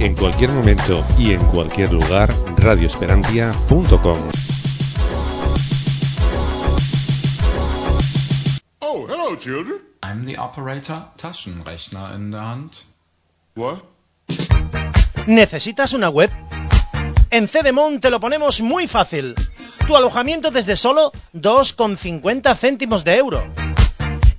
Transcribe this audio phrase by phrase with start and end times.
[0.00, 4.18] En cualquier momento y en cualquier lugar, radioesperantia.com.
[8.78, 9.80] Oh, hello, children.
[10.02, 12.70] I'm the operator, Taschenrechner in der Hand.
[13.54, 13.80] What?
[15.26, 16.30] ¿Necesitas una web?
[17.30, 19.34] En Cedemon te lo ponemos muy fácil.
[19.86, 23.44] Tu alojamiento desde solo 2,50 céntimos de euro.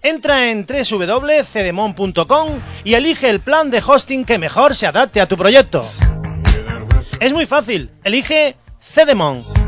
[0.04, 2.48] Entra en www.cedemon.com
[2.84, 5.85] y elige el plan de hosting que mejor se adapte a tu proyecto.
[7.20, 9.60] Es muy fácil, elige Cedemon.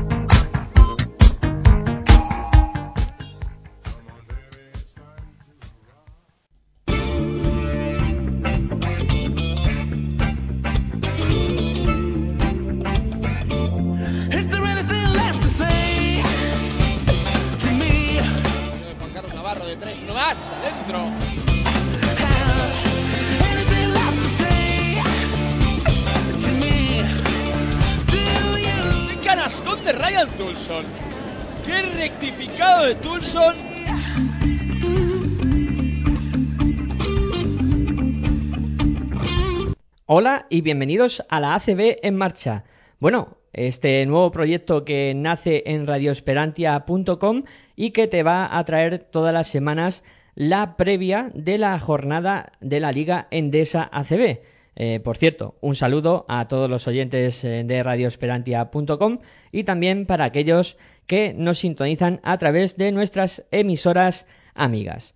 [40.16, 42.66] Hola y bienvenidos a la ACB en marcha.
[43.00, 49.34] Bueno, este nuevo proyecto que nace en radioesperantia.com y que te va a traer todas
[49.34, 50.04] las semanas
[50.36, 54.42] la previa de la jornada de la Liga Endesa ACB.
[54.76, 59.18] Eh, por cierto, un saludo a todos los oyentes eh, de radioesperantia.com
[59.52, 65.16] y también para aquellos que nos sintonizan a través de nuestras emisoras amigas.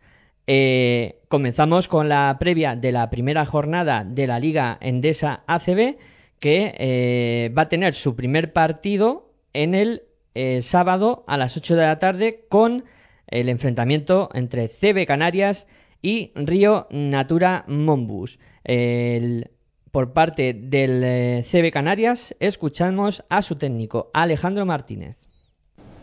[0.49, 5.97] Eh, comenzamos con la previa de la primera jornada de la Liga Endesa ACB,
[6.39, 10.03] que eh, va a tener su primer partido en el
[10.35, 12.85] eh, sábado a las 8 de la tarde con
[13.27, 15.67] el enfrentamiento entre CB Canarias
[16.01, 18.39] y Río Natura Monbus.
[18.63, 19.49] El-
[19.91, 25.17] por parte del CB Canarias escuchamos a su técnico Alejandro Martínez.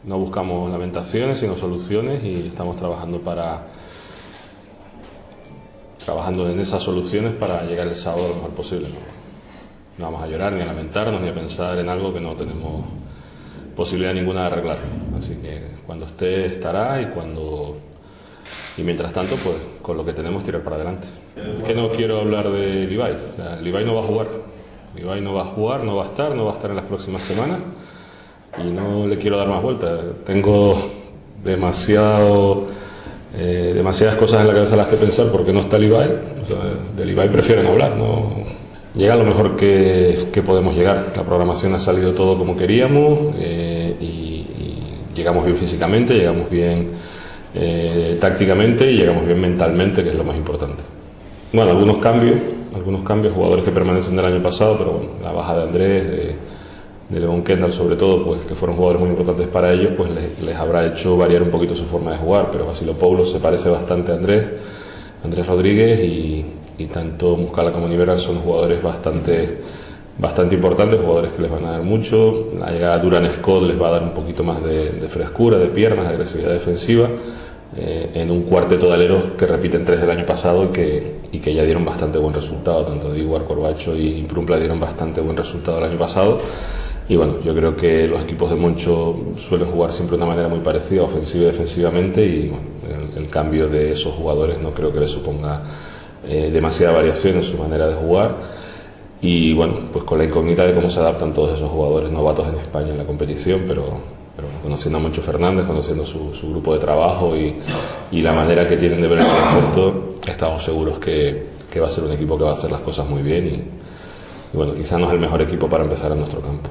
[0.04, 3.66] No buscamos lamentaciones, sino soluciones y estamos trabajando para
[6.04, 8.88] trabajando en esas soluciones para llegar el sábado lo mejor posible.
[8.88, 8.96] No,
[9.98, 12.84] no vamos a llorar ni a lamentarnos ni a pensar en algo que no tenemos
[13.76, 14.78] posibilidad ninguna de arreglar.
[15.16, 17.76] Así que cuando esté estará y cuando
[18.76, 21.08] y mientras tanto pues con lo que tenemos tirar para adelante.
[21.36, 22.98] Es que no quiero hablar de Levi.
[22.98, 24.28] O sea, Levi no va a jugar.
[24.94, 26.86] Levi no va a jugar, no va a estar, no va a estar en las
[26.86, 27.60] próximas semanas
[28.62, 30.00] y no le quiero dar más vueltas.
[30.24, 30.90] Tengo
[31.42, 32.68] demasiado,
[33.36, 35.94] eh, demasiadas cosas en la cabeza las que pensar porque no está Levi.
[35.94, 36.56] O sea,
[36.96, 38.44] de Levi prefieren hablar, no
[38.94, 41.12] llega lo mejor que, que podemos llegar.
[41.16, 46.90] La programación ha salido todo como queríamos eh, y, y llegamos bien físicamente, llegamos bien
[47.54, 50.82] eh, tácticamente y llegamos bien mentalmente, que es lo más importante.
[51.52, 52.36] Bueno, algunos cambios,
[52.74, 56.36] algunos cambios, jugadores que permanecen del año pasado, pero bueno, la baja de Andrés, de,
[57.08, 60.10] de León Kendall sobre todo, pues que fueron jugadores muy importantes para ellos, pues
[60.42, 63.68] les, habrá hecho variar un poquito su forma de jugar, pero Basilo Paulo se parece
[63.68, 64.46] bastante a Andrés,
[65.22, 66.46] Andrés Rodríguez y,
[66.78, 69.58] y tanto Muscala como Niveral son jugadores bastante
[70.16, 73.80] bastante importantes, jugadores que les van a dar mucho, la llegada de Duran Scott les
[73.80, 77.08] va a dar un poquito más de, de frescura, de piernas, de agresividad defensiva,
[77.76, 81.40] eh, en un cuarteto de aleros que repiten tres del año pasado y que, y
[81.40, 85.78] que ya dieron bastante buen resultado, tanto Diguar, Corbacho y Prumpla dieron bastante buen resultado
[85.78, 86.40] el año pasado.
[87.06, 90.48] Y bueno, yo creo que los equipos de Moncho suelen jugar siempre de una manera
[90.48, 92.64] muy parecida, ofensiva y defensivamente, y bueno,
[93.16, 95.62] el, cambio de esos jugadores no creo que les suponga
[96.26, 98.36] eh, demasiada variación en su manera de jugar.
[99.20, 102.54] Y bueno, pues con la incógnita de cómo se adaptan todos esos jugadores novatos en
[102.60, 103.84] España en la competición, pero,
[104.34, 107.56] pero conociendo a Moncho Fernández, conociendo su, su grupo de trabajo y,
[108.12, 111.90] y, la manera que tienen de ver el baloncesto, estamos seguros que, que, va a
[111.90, 114.98] ser un equipo que va a hacer las cosas muy bien y, y bueno, quizás
[114.98, 116.70] no es el mejor equipo para empezar en nuestro campo.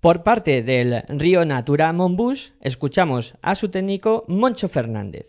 [0.00, 5.26] Por parte del Río Natura Monbus, escuchamos a su técnico Moncho Fernández.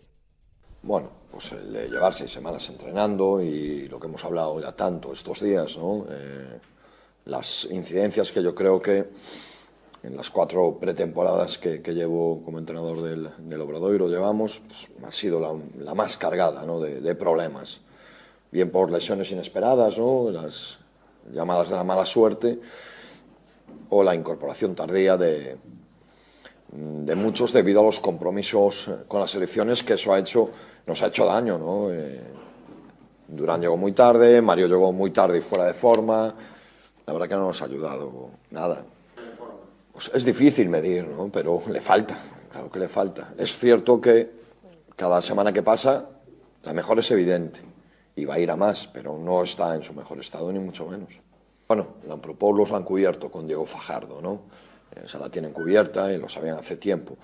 [0.82, 5.12] Bueno, pues el de llevar seis semanas entrenando y lo que hemos hablado ya tanto
[5.12, 6.06] estos días, ¿no?
[6.10, 6.58] Eh,
[7.24, 9.06] las incidencias que yo creo que
[10.02, 15.40] en las cuatro pretemporadas que, llevo como entrenador del, del Obradoiro llevamos, pues, ha sido
[15.40, 15.52] la,
[15.84, 16.80] la más cargada ¿no?
[16.80, 17.80] de, de, problemas.
[18.50, 20.30] Bien por lesiones inesperadas, ¿no?
[20.30, 20.78] las
[21.32, 22.58] llamadas de la mala suerte,
[23.90, 25.56] o la incorporación tardía de,
[27.16, 30.50] muchos debido a los compromisos con las elecciones que eso ha hecho,
[30.86, 31.58] nos ha hecho daño.
[31.58, 31.90] ¿no?
[31.90, 32.20] Eh,
[33.28, 36.34] Durán llegó muy tarde, Mario llegó muy tarde y fuera de forma.
[37.06, 38.84] La verdad que no nos ha ayudado nada.
[39.92, 41.28] Pues es difícil medir, ¿no?
[41.32, 42.16] pero le falta,
[42.52, 43.32] claro que le falta.
[43.38, 44.30] Es cierto que
[44.94, 46.06] cada semana que pasa
[46.64, 47.60] la mejor es evidente
[48.14, 50.86] y va a ir a más, pero no está en su mejor estado ni mucho
[50.86, 51.20] menos.
[51.68, 54.40] Bueno, Ampropoulos la han cubierto con Diego Fajardo, ¿no?
[55.04, 57.18] Esa la tienen cubierta y lo sabían hace tiempo.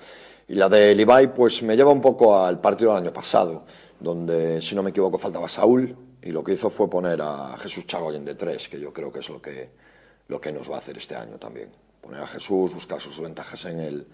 [0.47, 3.65] Y la de Levi, pues me lleva un poco al partido del año pasado,
[3.99, 7.87] donde, si no me equivoco, faltaba Saúl y lo que hizo fue poner a Jesús
[7.87, 9.71] Chagoyen de tres, que yo creo que es lo que,
[10.29, 11.71] lo que nos va a hacer este año también
[12.03, 14.07] poner a Jesús, buscar sus ventajas en el,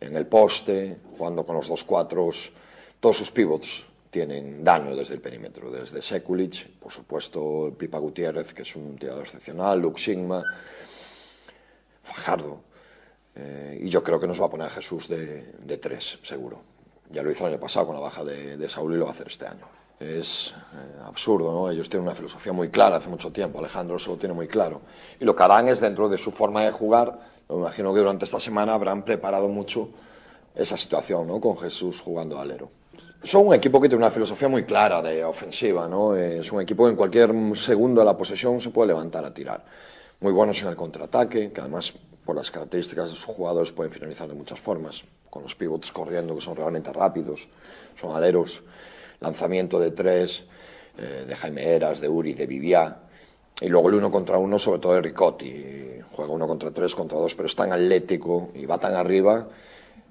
[0.00, 2.52] en el poste, jugando con los dos cuatros.
[3.00, 8.60] Todos sus pivots tienen daño desde el perímetro, desde Sekulic, por supuesto Pipa Gutiérrez, que
[8.60, 10.42] es un tirador excepcional, Luke Sigma,
[12.04, 12.60] Fajardo.
[13.34, 16.60] Eh, y yo creo que nos va a poner a Jesús de, de, tres, seguro.
[17.10, 19.12] Ya lo hizo el año pasado con la baja de, de Saúl y lo va
[19.12, 19.66] a hacer este año.
[19.98, 21.70] Es eh, absurdo, ¿no?
[21.70, 23.60] Ellos tienen una filosofía muy clara hace mucho tiempo.
[23.60, 24.82] Alejandro se lo tiene muy claro.
[25.20, 27.18] Y lo que harán es, dentro de su forma de jugar,
[27.48, 29.88] me imagino que durante esta semana habrán preparado mucho
[30.54, 31.40] esa situación, ¿no?
[31.40, 32.81] Con Jesús jugando alero.
[33.24, 36.16] Son un equipo que tiene una filosofía muy clara de ofensiva, ¿no?
[36.16, 39.64] Es un equipo que en cualquier segundo de la posesión se puede levantar a tirar.
[40.18, 44.26] Muy buenos en el contraataque, que además por las características de sus jugadores pueden finalizar
[44.26, 47.48] de muchas formas, con los pivots corriendo que son realmente rápidos,
[48.00, 48.64] son aleros,
[49.20, 50.42] lanzamiento de tres,
[50.98, 53.02] eh, de Jaime Eras, de Uri, de Viviá,
[53.60, 57.18] y luego el uno contra uno, sobre todo de Ricotti, juega uno contra tres, contra
[57.18, 59.46] dos, pero es tan atlético y va tan arriba.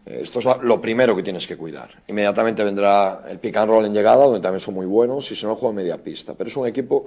[0.05, 1.89] Esto es lo primero que tienes que cuidar.
[2.07, 5.45] Inmediatamente vendrá el pick and roll en llegada, donde también son muy buenos, y si
[5.45, 6.33] no, juega media pista.
[6.33, 7.05] Pero es un equipo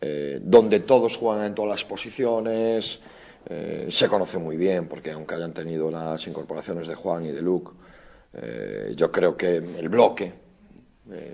[0.00, 3.00] eh, donde todos juegan en todas las posiciones,
[3.48, 7.42] eh, se conoce muy bien, porque aunque hayan tenido las incorporaciones de Juan y de
[7.42, 7.72] Luke,
[8.34, 10.46] eh, yo creo que el bloque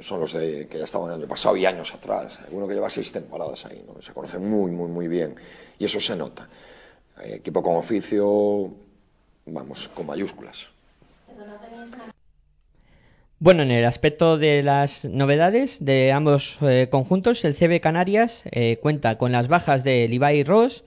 [0.03, 2.41] son los de, que ya estaban el año pasado y años atrás.
[2.51, 4.03] Uno que lleva seis temporadas ahí, ¿no?
[4.03, 5.35] se conocen muy, muy, muy bien.
[5.79, 6.47] Y eso se nota.
[7.25, 8.71] Equipo con oficio,
[9.47, 10.69] vamos, con mayúsculas.
[13.39, 18.79] Bueno, en el aspecto de las novedades de ambos eh, conjuntos, el CB Canarias eh,
[18.81, 20.85] cuenta con las bajas de Levi Ross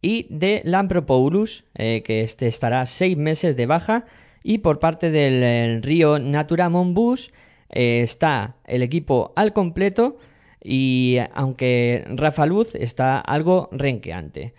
[0.00, 4.06] y de Lampropoulos, eh, que este estará seis meses de baja,
[4.42, 7.30] y por parte del Río Natura Monbus
[7.68, 10.18] está el equipo al completo
[10.60, 14.54] y aunque Rafa Luz está algo renqueante.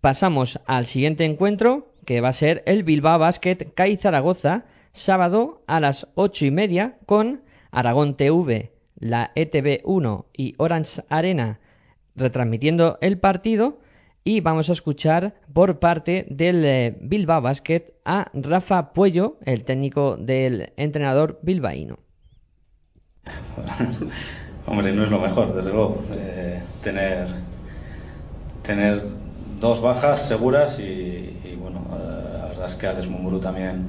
[0.00, 5.80] Pasamos al siguiente encuentro, que va a ser el Bilbao Basket CAI Zaragoza, sábado a
[5.80, 11.60] las ocho y media con Aragón TV, la ETV 1 y Orange Arena
[12.14, 13.78] retransmitiendo el partido
[14.24, 20.16] y vamos a escuchar por parte del eh, Bilbao Basket a Rafa Puello, el técnico
[20.16, 21.98] del entrenador bilbaíno.
[24.66, 27.28] Hombre, no es lo mejor, desde luego, eh, tener,
[28.62, 29.02] tener
[29.60, 33.88] dos bajas seguras y, y bueno, eh, la verdad es que Alex Mumuru también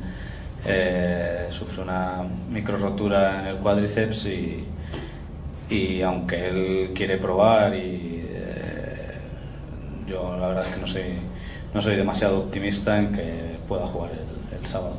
[0.66, 4.64] eh, sufrió una micro rotura en el cuádriceps y,
[5.70, 9.18] y aunque él quiere probar y eh,
[10.08, 11.04] yo la verdad es que no soy,
[11.74, 14.96] no soy demasiado optimista en que pueda jugar el, el sábado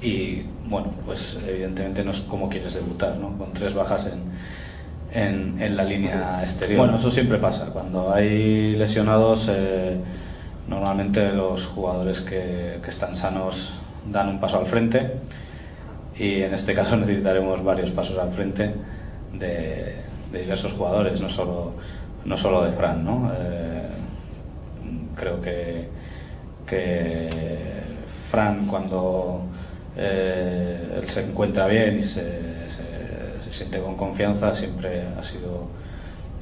[0.00, 3.36] y bueno, pues evidentemente no es como quieres debutar, ¿no?
[3.38, 6.80] Con tres bajas en, en, en la línea exterior.
[6.80, 7.66] Bueno, eso siempre pasa.
[7.66, 9.96] Cuando hay lesionados, eh,
[10.68, 13.78] normalmente los jugadores que, están sanos
[14.10, 15.14] dan un paso al frente
[16.18, 18.74] y en este caso necesitaremos varios pasos al frente
[19.32, 19.96] de,
[20.32, 21.72] diversos jugadores, no solo,
[22.24, 23.32] no solo de Fran, ¿no?
[23.34, 23.88] Eh,
[25.14, 25.88] creo que,
[26.66, 27.30] que
[28.30, 29.46] Fran cuando
[29.96, 32.44] eh, él se encuentra bien y se,
[33.50, 35.68] siente con confianza, siempre ha sido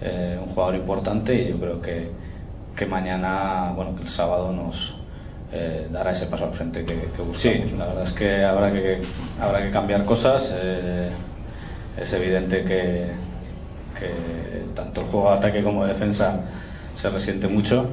[0.00, 2.10] eh, un jugador importante y yo creo que,
[2.76, 4.96] que mañana, bueno, que el sábado nos
[5.52, 7.40] eh, dará ese paso al frente que, que buscamos.
[7.40, 9.00] Sí, la verdad es que habrá que,
[9.40, 10.54] habrá que cambiar cosas.
[10.56, 11.10] Eh,
[12.00, 13.06] es evidente que,
[13.98, 16.40] que tanto el juego de ataque como de defensa
[16.96, 17.88] se resiente mucho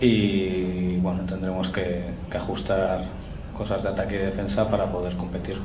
[0.00, 3.04] y bueno, tendremos que, que ajustar
[3.56, 5.58] cosas de ataque y defensa para poder competir.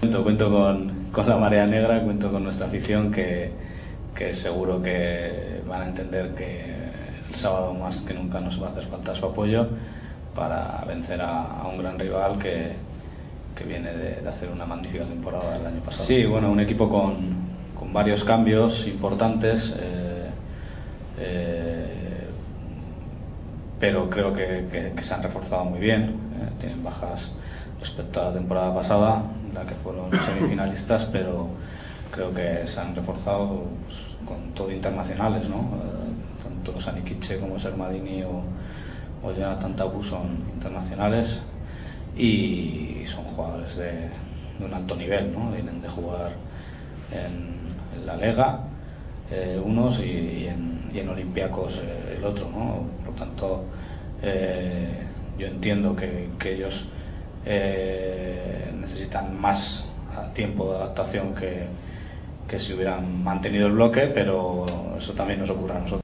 [0.00, 3.50] Cuento, cuento con, con, la marea negra, cuento con nuestra afición que,
[4.14, 6.79] que, seguro que van a entender que
[7.30, 9.68] el sábado más que nunca nos va a hacer falta su apoyo
[10.34, 12.72] para vencer a, a un gran rival que,
[13.56, 16.04] que viene de, de hacer una magnífica temporada el año pasado.
[16.04, 17.14] Sí, bueno, un equipo con,
[17.78, 19.76] con varios cambios importantes.
[19.80, 20.30] eh,
[21.18, 22.26] eh,
[23.78, 26.20] pero creo que, que- que se han reforzado muy bien.
[26.36, 27.32] eh, tienen bajas
[27.80, 31.48] respecto a la temporada pasada, en la que fueron semifinalistas, pero
[32.12, 35.70] creo que se han reforzado pues, con todo internacionales, ¿no?
[36.62, 38.42] Tanto Sanikiche como Sermadini o,
[39.22, 41.40] o Jonathan Tabu son internacionales
[42.16, 44.10] y son jugadores de,
[44.64, 45.52] un alto nivel, ¿no?
[45.52, 46.32] Vienen de jugar
[47.12, 47.60] en,
[48.04, 48.60] la Lega
[49.30, 52.84] eh, unos y, en, y en Olympiacos eh, el otro, ¿no?
[53.04, 53.64] Por tanto,
[54.22, 55.06] eh,
[55.38, 56.92] yo entiendo que, que ellos
[58.78, 59.90] necesitan más
[60.34, 61.64] tiempo de adaptación que,
[62.46, 64.66] que si hubieran mantenido el bloque, pero
[64.98, 65.99] eso también nos ocurre a nosotros.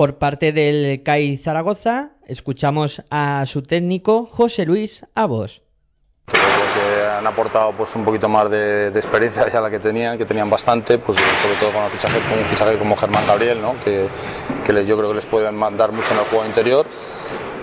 [0.00, 5.60] Por parte del CAI Zaragoza, escuchamos a su técnico José Luis Abos.
[6.24, 10.24] porque han aportado pues un poquito más de, de experiencia ya la que tenían, que
[10.24, 13.74] tenían bastante, pues sobre todo con, el fichaje, con un fichaje como Germán Gabriel, ¿no?
[13.84, 14.08] que,
[14.64, 16.86] que les- yo creo que les pueden mandar mucho en el juego interior.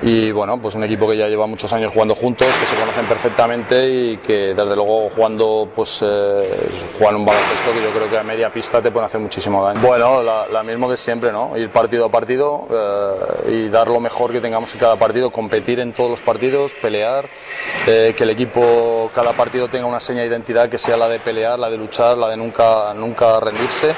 [0.01, 3.05] Y bueno, pues un equipo que ya lleva muchos años jugando juntos, que se conocen
[3.07, 8.17] perfectamente y que desde luego jugando, pues eh, juegan un baloncesto que yo creo que
[8.17, 9.81] a media pista te pueden hacer muchísimo daño.
[9.81, 11.57] Bueno, la, la mismo que siempre, ¿no?
[11.57, 15.79] Ir partido a partido eh, y dar lo mejor que tengamos en cada partido, competir
[15.79, 17.27] en todos los partidos, pelear,
[17.87, 21.19] eh, que el equipo cada partido tenga una seña de identidad que sea la de
[21.19, 23.95] pelear, la de luchar, la de nunca, nunca rendirse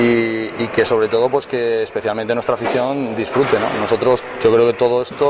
[0.00, 3.66] y, y que sobre todo pues que especialmente nuestra afición disfrute, ¿no?
[3.80, 5.27] Nosotros yo creo que todo esto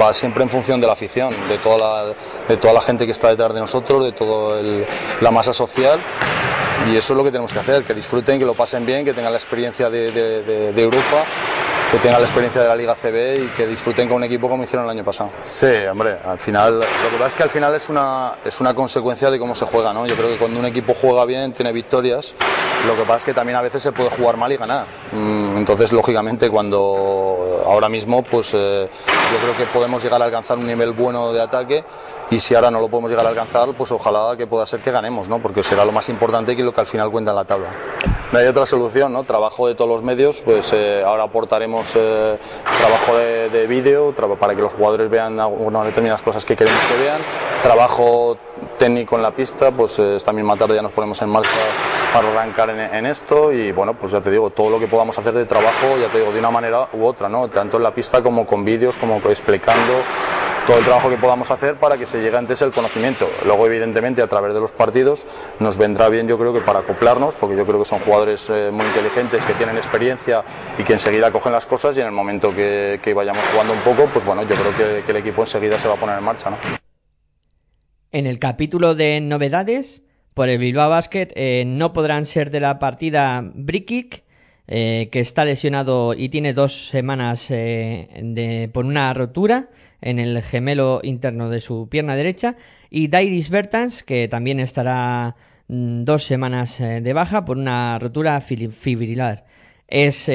[0.00, 2.14] va siempre en función de la afición, de toda la,
[2.48, 4.62] de toda la gente que está detrás de nosotros, de toda
[5.20, 6.00] la masa social.
[6.86, 9.12] Y eso es lo que tenemos que hacer, que disfruten, que lo pasen bien, que
[9.12, 11.24] tengan la experiencia de Europa,
[11.90, 14.62] que tengan la experiencia de la Liga CB y que disfruten con un equipo como
[14.62, 15.30] hicieron el año pasado.
[15.40, 18.74] Sí, hombre, al final, lo que pasa es que al final es una, es una
[18.74, 20.06] consecuencia de cómo se juega, ¿no?
[20.06, 22.34] Yo creo que cuando un equipo juega bien, tiene victorias,
[22.86, 24.86] lo que pasa es que también a veces se puede jugar mal y ganar.
[25.12, 28.88] Mm, Entonces, lógicamente, cuando ahora mismo, pues eh,
[29.30, 31.84] yo creo que podemos llegar a alcanzar un nivel bueno de ataque
[32.30, 34.90] y si ahora no lo podemos llegar a alcanzar, pues ojalá que pueda ser que
[34.90, 35.40] ganemos, ¿no?
[35.40, 37.68] Porque será lo más importante y lo que al final cuenta en la tabla.
[38.32, 39.24] No hay otra solución, ¿no?
[39.24, 42.38] Trabajo de todos los medios, pues eh, ahora aportaremos eh,
[42.78, 47.02] trabajo de, de vídeo para que los jugadores vean algunas determinadas cosas que queremos que
[47.02, 47.20] vean,
[47.62, 48.36] trabajo
[48.78, 51.50] técnico en la pista, pues eh, esta misma tarde ya nos ponemos en marcha
[52.14, 55.18] para arrancar en, en esto y bueno, pues ya te digo, todo lo que podamos
[55.18, 57.48] hacer de trabajo, ya te digo, de una manera u otra, ¿no?
[57.48, 59.92] Tanto en la pista como con vídeos, como explicando
[60.66, 63.26] todo el trabajo que podamos hacer para que se llegue antes el conocimiento.
[63.46, 65.26] Luego, evidentemente, a través de los partidos
[65.58, 68.70] nos vendrá bien, yo creo que para acoplarnos, porque yo creo que son jugadores eh,
[68.70, 70.44] muy inteligentes, que tienen experiencia
[70.78, 73.80] y que enseguida cogen las cosas y en el momento que, que vayamos jugando un
[73.80, 76.24] poco, pues bueno, yo creo que, que el equipo enseguida se va a poner en
[76.24, 76.77] marcha, ¿no?
[78.12, 80.02] En el capítulo de novedades,
[80.34, 84.24] por el Bilbao Basket eh, no podrán ser de la partida Brikic,
[84.66, 89.68] eh, que está lesionado y tiene dos semanas eh, de- por una rotura
[90.00, 92.56] en el gemelo interno de su pierna derecha,
[92.90, 95.36] y Dairis Bertans, que también estará
[95.68, 99.44] mm, dos semanas eh, de baja por una rotura fibrilar.
[99.86, 100.26] Es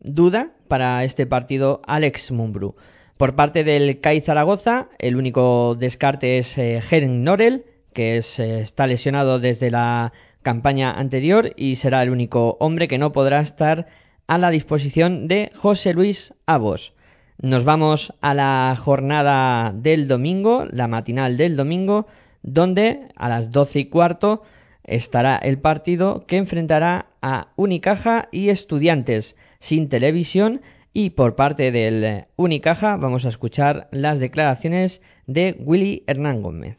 [0.00, 2.76] duda para este partido Alex Mumbrú.
[3.22, 9.38] Por parte del CAI Zaragoza, el único descarte es eh, Norel, que eh, está lesionado
[9.38, 10.12] desde la
[10.42, 13.86] campaña anterior y será el único hombre que no podrá estar
[14.26, 16.94] a la disposición de José Luis Abos.
[17.40, 22.08] Nos vamos a la jornada del domingo, la matinal del domingo,
[22.42, 24.42] donde a las doce y cuarto
[24.82, 30.60] estará el partido que enfrentará a Unicaja y Estudiantes sin televisión
[30.92, 36.76] y por parte del Unicaja vamos a escuchar las declaraciones de Willy Hernán Gómez.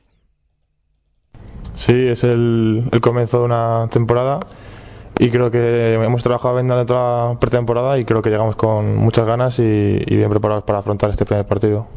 [1.76, 4.42] Sí, es el, comienzo de una temporada
[5.18, 8.96] y creo que hemos trabajado bien durante toda la pretemporada y creo que llegamos con
[8.98, 11.88] muchas ganas y, bien preparados para afrontar este primer partido.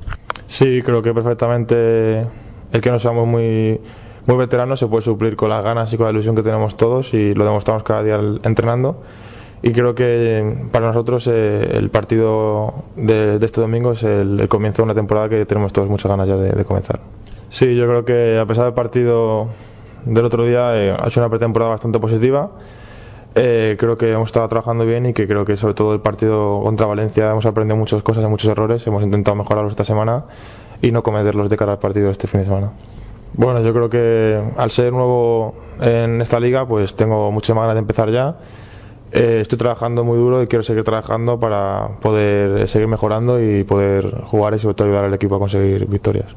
[0.46, 2.20] Sí, creo que perfectamente
[2.72, 3.80] el que no seamos muy,
[4.26, 7.12] muy veteranos se puede suplir con las ganas y con la ilusión que tenemos todos
[7.12, 9.02] y lo demostramos cada día entrenando.
[9.66, 14.48] Y creo que para nosotros eh, el partido de, de este domingo es el, el
[14.48, 17.00] comienzo de una temporada que tenemos todos muchas ganas ya de, de comenzar.
[17.48, 19.48] Sí, yo creo que a pesar del partido
[20.04, 22.52] del otro día eh, ha sido una pretemporada bastante positiva.
[23.34, 26.60] Eh, creo que hemos estado trabajando bien y que creo que sobre todo el partido
[26.62, 28.86] contra Valencia hemos aprendido muchas cosas y muchos errores.
[28.86, 30.26] Hemos intentado mejorarlos esta semana
[30.80, 32.70] y no cometerlos de cara al partido este fin de semana.
[33.32, 37.80] Bueno, yo creo que al ser nuevo en esta liga, pues tengo muchas ganas de
[37.80, 38.36] empezar ya
[39.12, 44.22] eh, estoy trabajando muy duro y quiero seguir trabajando para poder seguir mejorando y poder
[44.22, 46.34] jugar y sobre todo ayudar al equipo a conseguir victorias.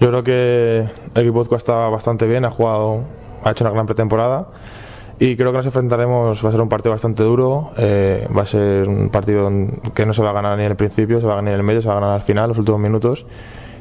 [0.00, 3.02] Yo creo que el equipo está bastante bien, ha jugado,
[3.44, 4.48] ha hecho una gran pretemporada
[5.18, 8.46] y creo que nos enfrentaremos, va a ser un partido bastante duro, eh, va a
[8.46, 9.50] ser un partido
[9.94, 11.60] que no se va a ganar ni en el principio, se va a ganar en
[11.60, 13.26] el medio, se va a ganar al final, los últimos minutos.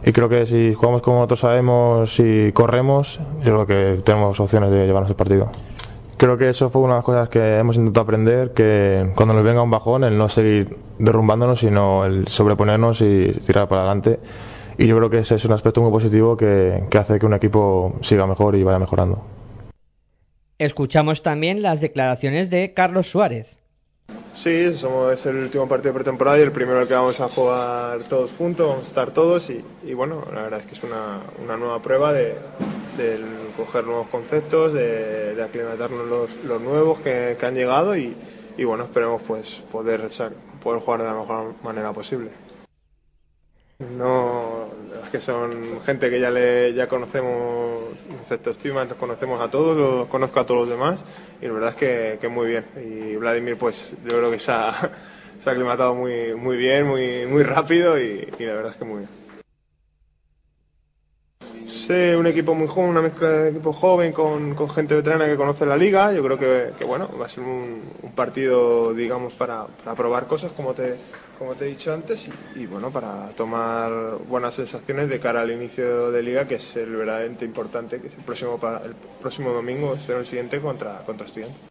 [0.05, 4.71] Y creo que si jugamos como nosotros sabemos y corremos, yo creo que tenemos opciones
[4.71, 5.49] de llevarnos el partido.
[6.19, 9.41] Creo que eso fue una de las cosas que hemos intentado aprender, que cuando nos
[9.41, 14.19] venga un bajón, el no seguir derrumbándonos, sino el sobreponernos y tirar para adelante.
[14.77, 17.35] Y yo creo que ese es un aspecto muy positivo que, que hace que un
[17.35, 19.23] equipo siga mejor y vaya mejorando.
[20.57, 23.58] Escuchamos también las declaraciones de Carlos Suárez.
[24.33, 27.99] Sí, somos, es el último partido de pretemporada y el primero que vamos a jugar
[28.03, 31.57] todos juntos, vamos a estar todos y, bueno, la verdad es que es una, una
[31.57, 32.35] nueva prueba de,
[33.57, 38.15] coger nuevos conceptos, de, aclimatarnos los, los nuevos que, que han llegado y,
[38.57, 40.09] y bueno, esperemos pues poder,
[40.61, 42.48] poder jugar de la mejor manera posible.
[43.79, 44.67] No,
[45.05, 47.85] es que son gente que ya le ya conocemos,
[48.21, 51.05] excepto Steven, conocemos a todos, lo- conozco a todos los demás
[51.41, 52.65] y la verdad es que, que muy bien.
[52.75, 54.73] Y Vladimir, pues yo creo que se ha,
[55.39, 58.85] se ha aclimatado muy, muy bien, muy, muy rápido y, y la verdad es que
[58.85, 59.18] muy bien.
[61.69, 65.65] Sí, un equipo muy joven, una mezcla de equipo joven con, gente veterana que conoce
[65.67, 66.11] la liga.
[66.13, 69.65] Yo creo que, bueno, va a ser un, un partido, digamos, para,
[69.95, 70.95] probar cosas, como te,
[71.37, 73.91] como te he dicho antes, y, bueno, para tomar
[74.27, 78.15] buenas sensaciones de cara al inicio de liga, que es el verdaderamente importante, que es
[78.15, 81.68] el próximo, el próximo domingo, será el siguiente contra, contra Estudiantes.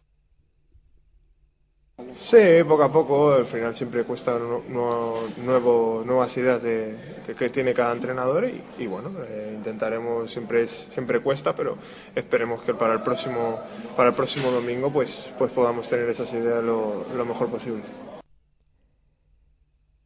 [2.17, 2.37] Sí,
[2.67, 7.93] poco a poco, al final siempre cuesta nuevo, nuevas ideas de, que, que tiene cada
[7.93, 11.77] entrenador y, y bueno, eh, intentaremos, siempre es, siempre cuesta, pero
[12.15, 13.59] esperemos que para el próximo,
[13.95, 17.81] para el próximo domingo pues, pues podamos tener esas ideas lo, lo mejor posible.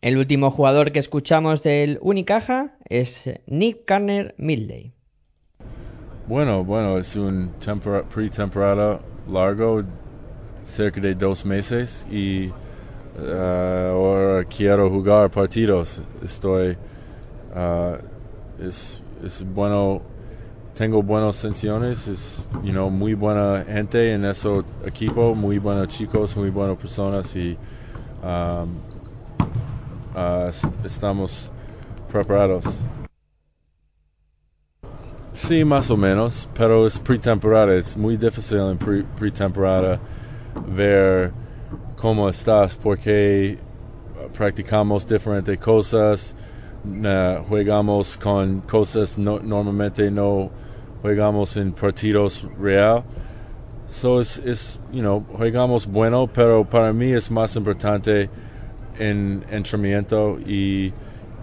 [0.01, 4.93] El último jugador que escuchamos del Unicaja es Nick Carner Milley.
[6.27, 9.83] Bueno, bueno, es un tempora- pretemporada largo,
[10.63, 12.49] cerca de dos meses y
[13.19, 16.01] ah, ahora quiero jugar partidos.
[16.23, 16.77] Estoy,
[17.55, 17.97] ah,
[18.59, 20.01] es, es bueno,
[20.77, 24.49] tengo buenas sensaciones, es, you know, muy buena gente en ese
[24.85, 27.57] equipo, muy buenos chicos, muy buenas personas y
[28.23, 28.69] um,
[30.15, 31.51] ah, es- estamos
[32.11, 32.83] preparados.
[35.33, 39.99] Sí, más o menos, pero es pretemporada, es muy difícil en pre- pretemporada
[40.67, 41.31] ver
[41.97, 43.57] cómo estás porque
[44.33, 46.35] practicamos diferentes cosas,
[46.83, 50.49] na- jugamos con cosas no, normalmente no
[51.01, 53.03] jugamos en partidos real.
[53.87, 58.29] So es, es, you know, jugamos bueno, pero para mí es más importante
[58.97, 60.91] en entrenamiento y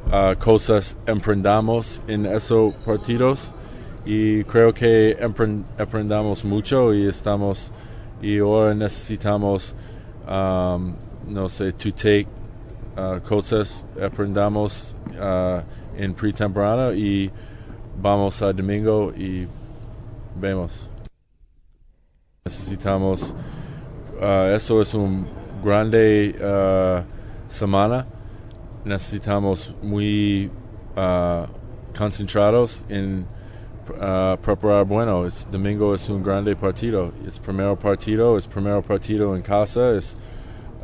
[0.08, 3.54] uh, cosas emprendamos en esos partidos
[4.04, 7.72] y creo que empren- aprendamos mucho y estamos
[8.22, 9.74] y ahora necesitamos
[10.26, 12.26] um, no sé to take
[12.96, 15.62] uh, cosas aprendamos uh,
[15.96, 17.30] en pretemporada y
[18.00, 19.46] vamos a domingo y
[20.36, 20.90] vemos.
[22.44, 23.34] Necesitamos
[24.20, 25.26] uh, eso es un
[25.62, 27.04] grande uh,
[27.48, 28.06] semana.
[28.84, 30.50] Necesitamos muy
[30.96, 31.46] uh,
[31.96, 33.26] concentrados en
[33.90, 35.26] uh, preparar bueno.
[35.26, 37.12] Es, domingo es un grande partido.
[37.26, 39.96] Es primer partido, es primer partido en casa.
[39.96, 40.16] Es,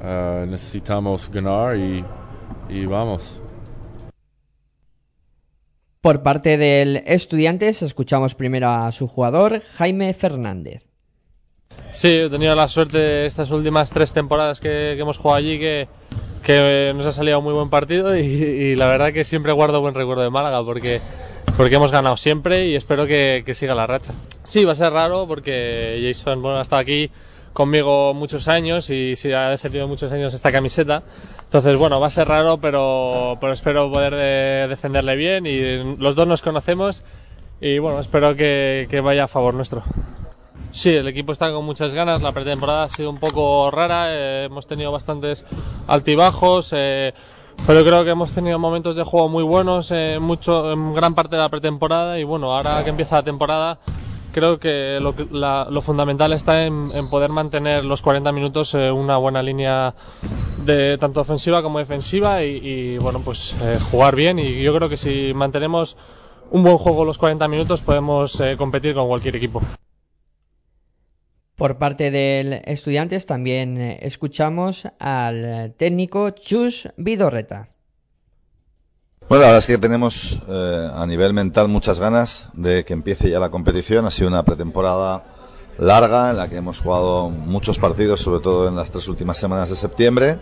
[0.03, 2.05] uh, necesitamos ganar y,
[2.69, 3.41] y vamos.
[6.01, 10.85] Por parte del Estudiantes escuchamos primero a su jugador Jaime Fernández.
[11.91, 15.89] Sí, he tenido la suerte estas últimas tres temporadas que, que hemos jugado allí que,
[16.45, 19.95] que nos ha salido muy buen partido y, y la verdad que siempre guardo buen
[19.95, 21.01] recuerdo de Málaga porque,
[21.57, 24.13] porque hemos ganado siempre y espero que, que siga la racha.
[24.43, 27.11] Sí, va a ser raro porque Jason bueno, ha estado aquí
[27.53, 31.03] conmigo muchos años y sí ha defendido muchos años esta camiseta.
[31.45, 36.15] Entonces, bueno, va a ser raro, pero, pero espero poder de- defenderle bien y los
[36.15, 37.03] dos nos conocemos
[37.61, 39.83] y bueno, espero que, que vaya a favor nuestro.
[40.73, 42.21] Sí, el equipo está con muchas ganas.
[42.21, 44.09] La pretemporada ha sido un poco rara.
[44.11, 45.47] eh, hemos tenido bastantes
[45.87, 46.75] altibajos.
[46.77, 47.15] eh,
[47.65, 51.37] pero creo que hemos tenido momentos de juego muy buenos eh, mucho, en gran parte
[51.37, 52.19] de la pretemporada.
[52.19, 53.79] Y bueno, ahora que empieza la temporada,
[54.33, 59.43] creo que lo, la- fundamental está en, poder mantener los 40 minutos eh, una buena
[59.43, 59.95] línea
[60.65, 64.39] de tanto ofensiva como defensiva y, y, bueno, pues eh, jugar bien.
[64.39, 65.97] Y yo creo que si mantenemos
[66.51, 69.61] un buen juego los 40 minutos podemos eh, competir con cualquier equipo.
[71.57, 77.71] Por parte del Estudiantes también eh, escuchamos al técnico Chus Vidorreta.
[79.27, 83.31] Bueno, la verdad es que tenemos eh, a nivel mental muchas ganas de que empiece
[83.31, 84.05] ya la competición.
[84.05, 85.25] Ha sido una pretemporada
[85.79, 89.71] larga en la que hemos jugado muchos partidos, sobre todo en las tres últimas semanas
[89.71, 90.39] de septiembre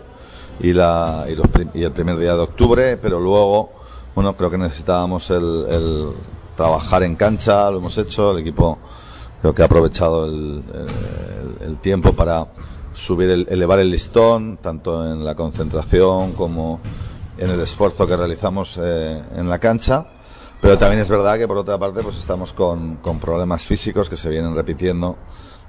[0.59, 1.27] y, la,
[1.73, 3.71] y, el primer día de octubre, pero luego,
[4.15, 6.09] bueno, creo que necesitábamos el, el
[6.57, 8.79] trabajar en cancha, lo hemos hecho, el equipo
[9.45, 12.47] creo que ha aprovechado el, el- el tiempo para
[12.93, 16.81] subir, el, elevar el listón, tanto en la concentración como
[17.37, 20.07] en el esfuerzo que realizamos eh, en la cancha.
[20.61, 24.17] Pero también es verdad que por otra parte pues estamos con, con problemas físicos que
[24.17, 25.17] se vienen repitiendo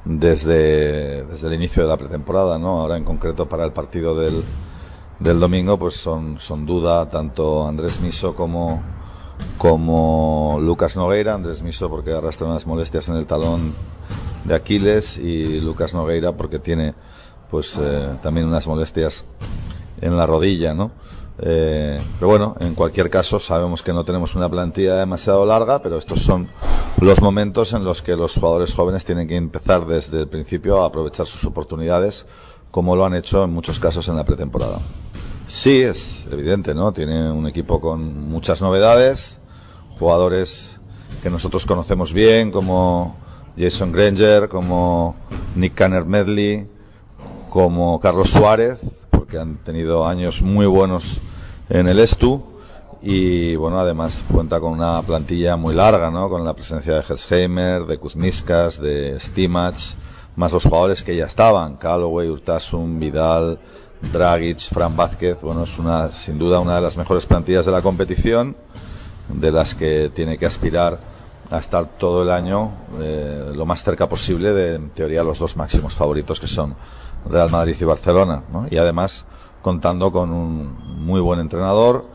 [0.05, 2.81] desde, desde el inicio de la pretemporada, ¿no?
[2.81, 4.49] Ahora en concreto para el partido del,
[5.19, 8.96] del domingo pues son, son duda tanto Andrés Miso como,
[9.59, 11.35] como Lucas Nogueira.
[11.35, 13.75] Andrés Miso porque arrastra unas molestias en el talón
[14.44, 16.94] de Aquiles y Lucas Nogueira porque tiene
[17.51, 19.25] pues eh, también unas molestias
[20.01, 20.90] en la rodilla, ¿no?
[21.38, 25.99] Eh, pero bueno, en cualquier caso sabemos que no tenemos una plantilla demasiado larga, pero
[25.99, 26.49] estos son
[27.01, 30.87] los momentos en los que los jugadores jóvenes tienen que empezar desde el principio a
[30.87, 32.27] aprovechar sus oportunidades,
[32.70, 34.81] como lo han hecho en muchos casos en la pretemporada.
[35.49, 36.91] Sí, es evidente, ¿no?
[36.93, 39.39] Tiene un equipo con muchas novedades,
[39.97, 40.81] jugadores
[41.23, 43.17] que nosotros conocemos bien, como
[43.57, 45.15] Jason Granger, como
[45.55, 46.69] Nick Canner Medley,
[47.49, 48.81] como Carlos Suárez,
[49.13, 51.21] porque han tenido años muy buenos
[51.69, 52.43] en el Estu
[53.01, 56.29] y bueno, además cuenta con una plantilla muy larga, ¿no?
[56.29, 59.77] Con la presencia de Hetzheimer, de Kuzmiskas, de Stimac,
[60.35, 63.61] más los jugadores que ya estaban, Calloway, Urtasun, Vidal,
[64.12, 67.83] Dragic, Fran Vázquez, bueno, es una, sin duda una de las mejores plantillas de la
[67.83, 68.57] competición,
[69.29, 70.99] de las que tiene que aspirar
[71.51, 75.57] a estar todo el año eh, lo más cerca posible de, en teoría, los dos
[75.57, 76.75] máximos favoritos que son
[77.29, 78.42] Real Madrid y Barcelona.
[78.71, 79.27] Y además
[79.62, 82.07] contando con un muy buen entrenador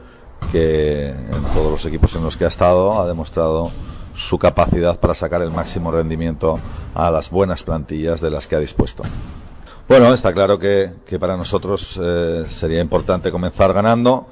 [0.51, 3.71] que en todos los equipos en los que ha estado ha demostrado
[4.13, 6.59] su capacidad para sacar el máximo rendimiento
[6.93, 9.03] a las buenas plantillas de las que ha dispuesto.
[9.91, 14.25] Bueno, está claro que, que para nosotros eh, sería importante comenzar ganando,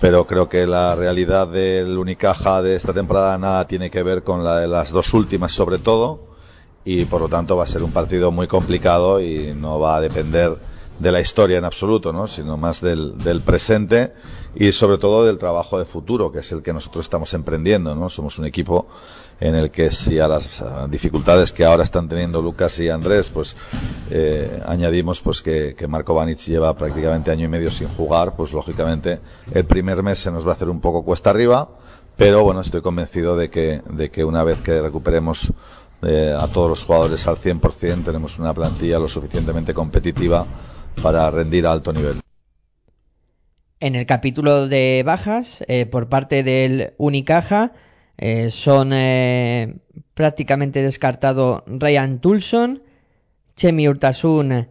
[0.00, 4.42] pero creo que la realidad del Unicaja de esta temporada nada tiene que ver con
[4.42, 6.28] la de las dos últimas sobre todo,
[6.86, 10.00] y por lo tanto va a ser un partido muy complicado y no va a
[10.00, 10.56] depender
[11.02, 12.28] de la historia en absoluto, ¿no?
[12.28, 14.12] sino más del, del presente
[14.54, 17.94] y sobre todo del trabajo de futuro, que es el que nosotros estamos emprendiendo.
[17.96, 18.08] ¿no?
[18.08, 18.86] Somos un equipo
[19.40, 23.56] en el que si a las dificultades que ahora están teniendo Lucas y Andrés, pues
[24.10, 28.52] eh, añadimos pues que, que Marco Vanic lleva prácticamente año y medio sin jugar, pues
[28.52, 29.18] lógicamente
[29.52, 31.68] el primer mes se nos va a hacer un poco cuesta arriba,
[32.16, 35.52] pero bueno, estoy convencido de que, de que una vez que recuperemos
[36.02, 40.46] eh, a todos los jugadores al 100%, tenemos una plantilla lo suficientemente competitiva
[41.00, 42.22] para rendir a alto nivel.
[43.82, 47.72] En el capítulo de bajas, eh, por parte del Unicaja,
[48.16, 49.74] eh, son eh,
[50.14, 52.84] prácticamente descartado Ryan Tulson,
[53.56, 54.68] Chemi Urtasun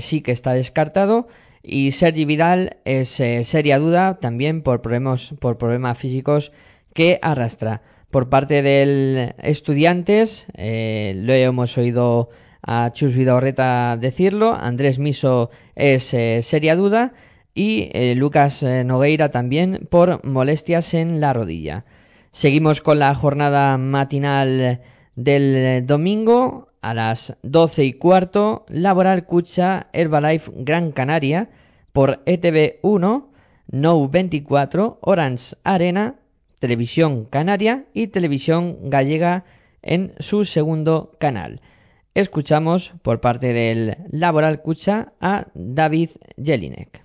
[0.00, 1.28] sí que está descartado
[1.62, 6.50] y Sergi Vidal es seria duda también por problemas, por problemas físicos
[6.92, 7.82] que arrastra.
[8.10, 12.30] Por parte del Estudiantes, lo hemos oído
[12.66, 17.12] a Chus Vidorreta decirlo, Andrés Miso es eh, seria duda
[17.54, 21.84] y eh, Lucas eh, Nogueira también por molestias en la rodilla.
[22.32, 24.80] Seguimos con la jornada matinal
[25.14, 31.48] del domingo a las 12 y cuarto, Laboral Cucha Herbalife Gran Canaria
[31.92, 33.26] por E ETV1,
[33.70, 36.16] No 24, Orange Arena,
[36.58, 39.44] Televisión Canaria y Televisión Gallega
[39.82, 41.60] en su segundo canal.
[42.14, 47.02] Escuchamos por parte del Laboral Cucha a David Jelinek.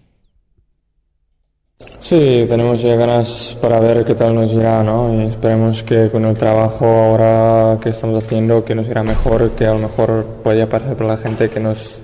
[2.00, 5.12] Sí, tenemos ya ganas para ver qué tal nos irá, ¿no?
[5.13, 9.65] Y esperemos que con el trabajo ahora que estamos haciendo que nos irá mejor, que
[9.65, 12.02] a lo mejor podría parecer para la gente que nos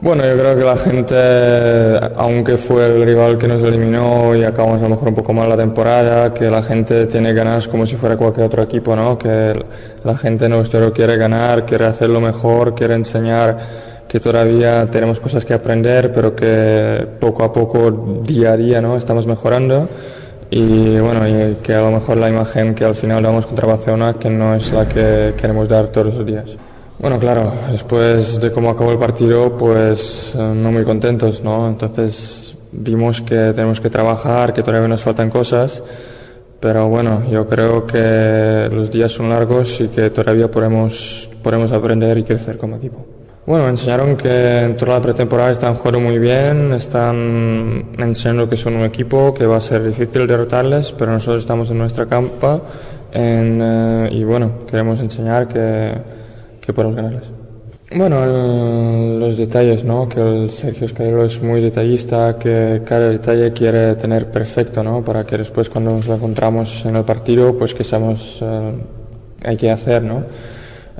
[0.00, 4.80] Bueno, yo creo que la gente, aunque fue el rival que nos eliminó y acabamos
[4.80, 7.96] a lo mejor un poco mal la temporada, que la gente tiene ganas como si
[7.96, 9.16] fuera cualquier otro equipo, ¿no?
[9.16, 9.64] Que
[10.04, 13.56] la gente nuestro quiere ganar, quiere hacerlo mejor, quiere enseñar
[14.08, 17.90] que todavía tenemos cosas que aprender, pero que poco a poco,
[18.24, 18.96] día a día, ¿no?
[18.96, 19.88] Estamos mejorando
[20.50, 21.20] y bueno,
[21.62, 24.72] que a lo mejor la imagen que al final damos contra Barcelona que no es
[24.72, 26.56] la que queremos dar todos los días.
[27.00, 31.66] Bueno, claro, después de cómo acabó el partido, pues eh, no muy contentos, ¿no?
[31.66, 35.82] Entonces vimos que tenemos que trabajar, que todavía nos faltan cosas,
[36.60, 42.18] pero bueno, yo creo que los días son largos y que todavía podemos podemos aprender
[42.18, 43.06] y crecer como equipo.
[43.46, 48.56] Bueno, me enseñaron que en toda la pretemporada están jugando muy bien, están enseñando que
[48.56, 52.60] son un equipo, que va a ser difícil derrotarles, pero nosotros estamos en nuestra campa
[53.10, 56.19] eh, y bueno, queremos enseñar que,
[56.74, 57.24] que ganarles.
[57.92, 60.08] Bueno, el- los detalles, ¿no?
[60.08, 65.02] Que el Sergio Escarelo es muy detallista, que cada detalle quiere tener perfecto, ¿no?
[65.04, 68.72] Para que después cuando nos encontramos en el partido, pues que sabemos eh,
[69.44, 70.22] hay que hacer, ¿no?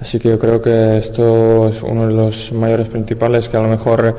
[0.01, 3.69] Así que yo creo que esto es uno de los mayores principales, que a lo
[3.69, 4.17] mejor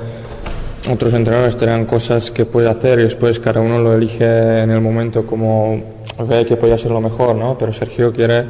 [0.90, 4.26] otros entrenadores tendrán cosas que puede hacer y después cada uno lo elige
[4.64, 5.80] en el momento como
[6.28, 7.58] ve que puede ser lo mejor, ¿no?
[7.58, 8.46] Pero Sergio quiere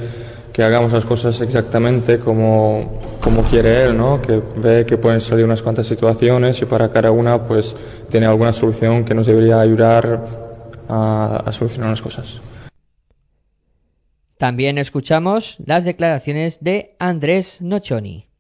[0.52, 4.22] que hagamos las cosas exactamente como, como quiere él, ¿no?
[4.22, 7.76] Que ve que pueden salir unas cuantas situaciones y para cada una pues
[8.10, 10.22] tiene alguna solución que nos debería ayudar
[10.90, 12.42] a, a solucionar las cosas.
[14.38, 18.32] También escuchamos las declaraciones de Andrés Nocioni.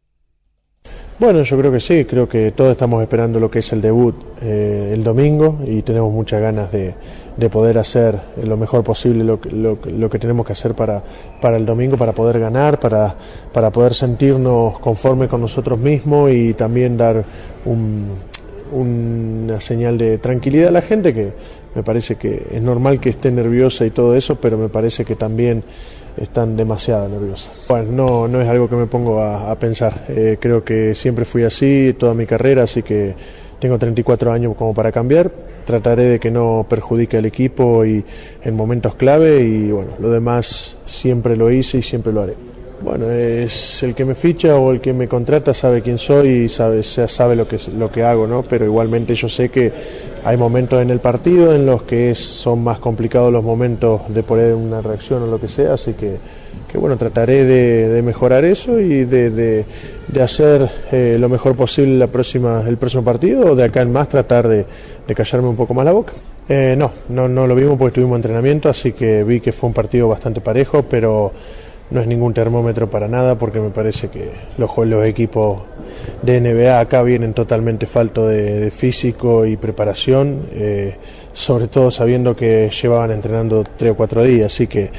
[1.21, 4.15] Bueno, yo creo que sí, creo que todos estamos esperando lo que es el debut
[4.41, 6.95] eh, el domingo y tenemos muchas ganas de,
[7.37, 11.01] de poder hacer lo mejor posible lo, lo, lo que tenemos que hacer para,
[11.41, 13.15] para el domingo, para poder ganar, para,
[13.53, 17.23] para poder sentirnos conformes con nosotros mismos y también dar
[17.65, 18.07] un,
[18.71, 21.31] una señal de tranquilidad a la gente que
[21.75, 25.15] me parece que es normal que esté nerviosa y todo eso, pero me parece que
[25.15, 25.63] también
[26.17, 27.65] están demasiado nerviosas.
[27.69, 30.05] Bueno, no, no es algo que me pongo a, a pensar.
[30.09, 33.15] Eh, creo que siempre fui así toda mi carrera, así que
[33.59, 35.31] tengo 34 años como para cambiar.
[35.71, 38.03] Trataré de que no perjudique al equipo y
[38.43, 42.33] en momentos clave y bueno, lo demás siempre lo hice y siempre lo haré.
[42.81, 46.49] Bueno, es el que me ficha o el que me contrata sabe quién soy y
[46.49, 48.43] sabe, sa- sabe lo que, lo que hago, ¿no?
[48.43, 49.71] Pero igualmente yo sé que
[50.25, 54.23] hay momentos en el partido en los que es- son más complicados los momentos de
[54.23, 56.17] poner una reacción o lo que sea, así que,
[56.71, 59.65] que bueno, trataré de, de mejorar eso y de, de-
[60.07, 63.91] de hacer eh, lo mejor posible la próxima, el próximo partido o de acá en
[63.93, 64.65] más tratar de,
[65.15, 66.13] callarme un poco más la boca.
[66.49, 69.73] Eh, no, no, no lo vimos porque tuvimos entrenamiento, así que vi que fue un
[69.73, 71.31] partido bastante parejo, pero
[71.91, 75.61] no es ningún termómetro para nada porque me parece que los, los equipos
[76.21, 80.95] de NBA acá vienen totalmente falto de, de físico y preparación, eh,
[81.33, 84.89] sobre todo sabiendo que llevaban entrenando tres o cuatro días, así que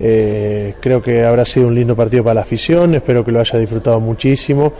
[0.00, 3.58] eh, creo que habrá sido un lindo partido para la afición, espero que lo haya
[3.58, 4.72] disfrutado muchísimo,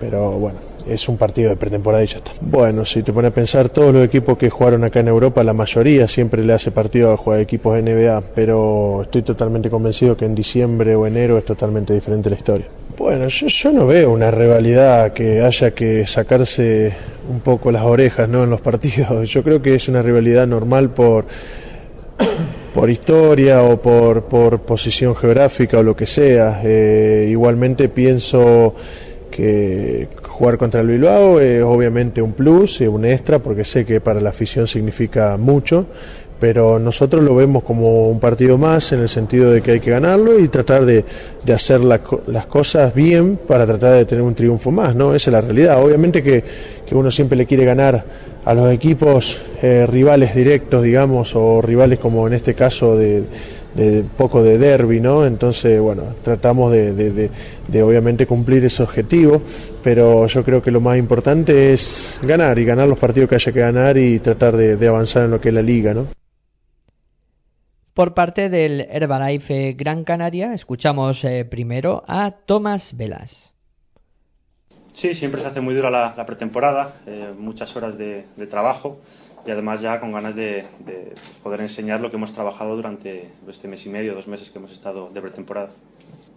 [0.00, 0.58] pero bueno,
[0.88, 2.32] es un partido de pretemporada y ya está.
[2.40, 5.52] Bueno, si te pones a pensar, todos los equipos que jugaron acá en Europa, la
[5.52, 10.34] mayoría siempre le hace partido a jugar equipos NBA, pero estoy totalmente convencido que en
[10.34, 12.66] diciembre o enero es totalmente diferente la historia.
[12.96, 16.92] Bueno, yo, yo no veo una rivalidad que haya que sacarse
[17.30, 18.44] un poco las orejas ¿no?
[18.44, 19.28] en los partidos.
[19.30, 21.24] Yo creo que es una rivalidad normal por
[22.74, 26.60] por historia o por, por posición geográfica o lo que sea.
[26.64, 28.74] Eh, igualmente pienso
[29.30, 34.00] que jugar contra el Bilbao es obviamente un plus, es un extra, porque sé que
[34.00, 35.86] para la afición significa mucho,
[36.40, 39.90] pero nosotros lo vemos como un partido más en el sentido de que hay que
[39.90, 41.04] ganarlo y tratar de,
[41.44, 45.14] de hacer la las cosas bien para tratar de tener un triunfo más, ¿no?
[45.14, 45.82] Esa es la realidad.
[45.82, 46.42] Obviamente que,
[46.84, 48.04] que uno siempre le quiere ganar
[48.44, 53.24] a los equipos eh, rivales directos, digamos, o rivales como en este caso de,
[53.74, 55.24] de poco de derby, ¿no?
[55.24, 59.40] Entonces, bueno, tratamos de, de- obviamente cumplir ese objetivo,
[59.82, 63.52] pero yo creo que lo más importante es ganar y ganar los partidos que haya
[63.52, 66.06] que ganar y tratar de, de avanzar en lo que es la liga, ¿no?
[67.94, 73.51] Por parte del Herbalife Gran Canaria, escuchamos eh, primero a Tomás Velas.
[74.92, 79.00] Sí, siempre se hace muy dura la, pretemporada, eh, muchas horas de, trabajo
[79.46, 83.68] y además ya con ganas de, de poder enseñar lo que hemos trabajado durante este
[83.68, 85.70] mes y medio, dos meses que hemos estado de pretemporada.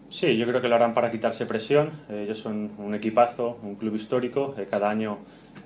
[0.10, 1.92] Sí, yo creo que lo harán para quitarse presión.
[2.10, 4.56] Eh, ellos son un equipazo, un club histórico.
[4.58, 5.18] eh, cada año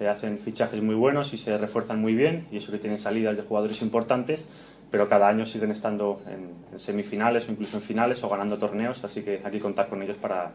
[0.09, 2.47] hacen fichajes muy buenos y se refuerzan muy bien.
[2.51, 4.45] Y eso que tienen salidas de jugadores importantes,
[4.89, 9.03] pero cada año siguen estando en, en semifinales o incluso en finales o ganando torneos.
[9.03, 10.53] Así que hay que contar con ellos para,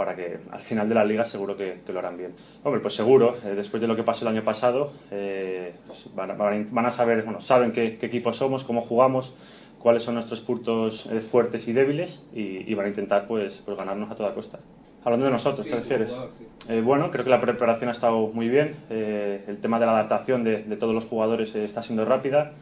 [0.00, 2.32] para que al final de la liga seguro que, que lo harán bien.
[2.64, 6.30] Hombre, pues seguro, eh, después de lo que pasó el año pasado, eh, pues van,
[6.30, 9.34] a, van a- saber, bueno, saben qué, qué equipo somos, cómo jugamos,
[9.78, 13.76] cuáles son nuestros puntos eh, fuertes y débiles y, y van a intentar pues, pues
[13.76, 14.58] ganarnos a toda costa.
[15.04, 16.08] Hablando de nosotros, ¿te refieres?
[16.70, 18.76] Eh, bueno, creo que la preparación ha estado muy bien.
[18.88, 22.52] eh, el tema de la adaptación de, de todos los jugadores eh, está siendo rápida.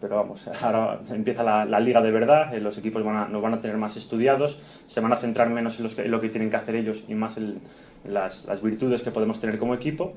[0.00, 3.60] Pero vamos, ahora empieza la, liga de verdad, eh, los equipos van nos van a
[3.60, 7.04] tener más estudiados, se van a centrar menos en, lo que tienen que hacer ellos
[7.08, 7.60] y más en,
[8.04, 10.12] las, virtudes que podemos tener como equipo.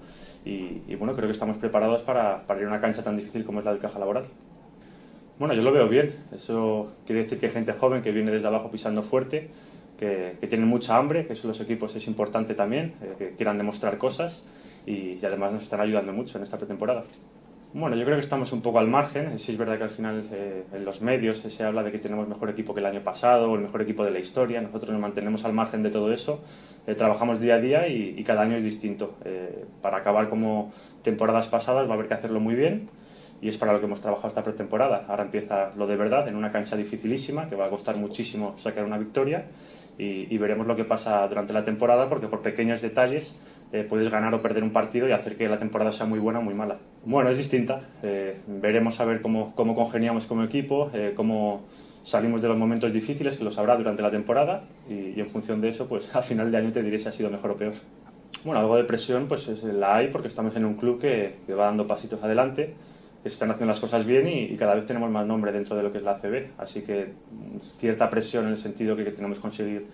[0.45, 3.59] Y, bueno, creo que estamos preparados para, para ir a una cancha tan difícil como
[3.59, 4.25] es la del Caja Laboral.
[5.39, 6.13] Bueno, yo lo veo bien.
[6.33, 9.49] Eso quiere decir que hay gente joven que viene desde abajo pisando fuerte,
[9.97, 13.57] que, que tienen mucha hambre, que eso los equipos es importante también, eh, que quieran
[13.57, 14.45] demostrar cosas
[14.85, 17.03] y, y además nos están ayudando mucho en esta pretemporada.
[17.73, 19.37] Bueno, yo creo que estamos un poco al margen.
[19.37, 22.27] Sí es verdad que al final eh, en los medios se habla de que tenemos
[22.27, 24.61] mejor equipo que el año pasado o el mejor equipo de la historia.
[24.61, 26.41] Nosotros nos mantenemos al margen de todo eso.
[26.87, 29.15] Eh, trabajamos día a día y, y cada año es distinto.
[29.25, 30.71] Eh, para acabar como
[31.03, 32.89] temporadas pasadas va a haber que hacerlo muy bien
[33.41, 35.05] y es para lo que hemos trabajado esta pretemporada.
[35.07, 38.85] Ahora empieza lo de verdad en una cancha dificilísima que va a costar muchísimo sacar
[38.85, 39.45] una victoria
[39.97, 43.37] y, y veremos lo que pasa durante la temporada porque por pequeños detalles
[43.73, 46.39] eh, puedes ganar o perder un partido y hacer que la temporada sea muy buena
[46.39, 46.77] o muy mala.
[47.03, 47.81] Bueno, es distinta.
[48.01, 51.65] Eh, veremos a ver cómo, cómo congeniamos como equipo, eh, cómo
[52.03, 55.59] salimos de los momentos difíciles, que los habrá durante la temporada, y, y, en función
[55.59, 57.73] de eso, pues al final de año te diré si ha sido mejor o peor.
[58.45, 61.53] Bueno, algo de presión pues es, la hay porque estamos en un club que, que,
[61.53, 62.75] va dando pasitos adelante,
[63.23, 65.75] que se están haciendo las cosas bien y, y, cada vez tenemos más nombre dentro
[65.75, 66.51] de lo que es la ACB.
[66.57, 67.13] Así que
[67.77, 69.87] cierta presión en el sentido que, que tenemos que conseguir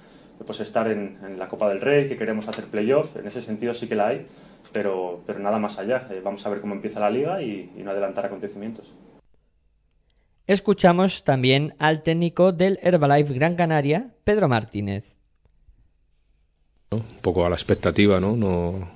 [0.46, 3.74] pues estar en, en, la Copa del Rey, que queremos hacer playoff, en ese sentido
[3.74, 4.26] sí que la hay,
[4.72, 6.08] pero, pero nada más allá.
[6.12, 8.92] Eh, vamos a ver cómo empieza la liga y, y no adelantar acontecimientos.
[10.46, 15.06] Escuchamos también al técnico del Herbalife Gran Canaria, Pedro Martínez.
[16.92, 18.36] Un poco a la expectativa, ¿no?
[18.36, 18.90] no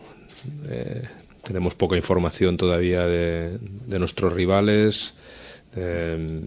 [0.67, 1.03] eh,
[1.43, 5.15] tenemos poca información todavía de, de nuestros rivales.
[5.75, 6.41] Eh,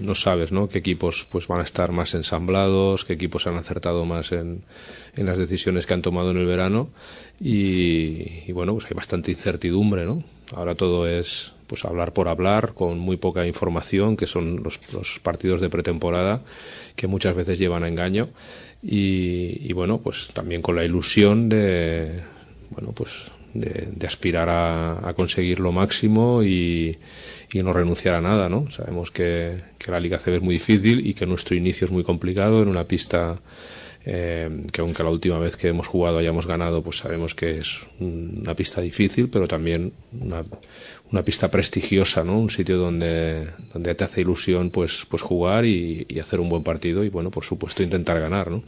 [0.00, 0.68] no sabes ¿no?
[0.68, 4.62] qué equipos pues van a estar más ensamblados, qué equipos han acertado más en,
[5.16, 6.88] en las decisiones que han tomado en el verano
[7.40, 10.22] y, bueno, pues hay bastante incertidumbre, ¿no?
[10.54, 15.18] Ahora todo es pues hablar por hablar, con muy poca información, que son los, los
[15.20, 16.42] partidos de pretemporada,
[16.94, 18.28] que muchas veces llevan a engaño
[18.82, 22.20] y, y bueno, pues también con la ilusión de
[22.70, 23.10] bueno, pues
[23.54, 26.98] de, aspirar a, a, conseguir lo máximo y,
[27.52, 28.70] y, no renunciar a nada, ¿no?
[28.70, 32.04] Sabemos que, que, la Liga CB es muy difícil y que nuestro inicio es muy
[32.04, 33.36] complicado en una pista
[34.06, 37.80] eh, que aunque la última vez que hemos jugado hayamos ganado, pues sabemos que es
[38.00, 40.44] una pista difícil, pero también una,
[41.10, 42.38] una pista prestigiosa, ¿no?
[42.38, 46.62] Un sitio donde, donde te hace ilusión pues, pues jugar y, y hacer un buen
[46.62, 48.62] partido y bueno, por supuesto intentar ganar, ¿no?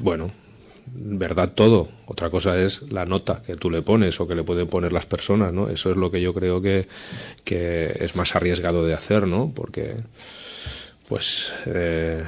[0.00, 0.32] Bueno,
[0.86, 1.88] verdad todo.
[2.06, 5.06] Otra cosa es la nota que tú le pones o que le pueden poner las
[5.06, 5.68] personas, ¿no?
[5.68, 6.86] Eso es lo que yo creo que,
[7.44, 9.52] que es más arriesgado de hacer, ¿no?
[9.54, 9.96] Porque,
[11.08, 12.24] pues, eh,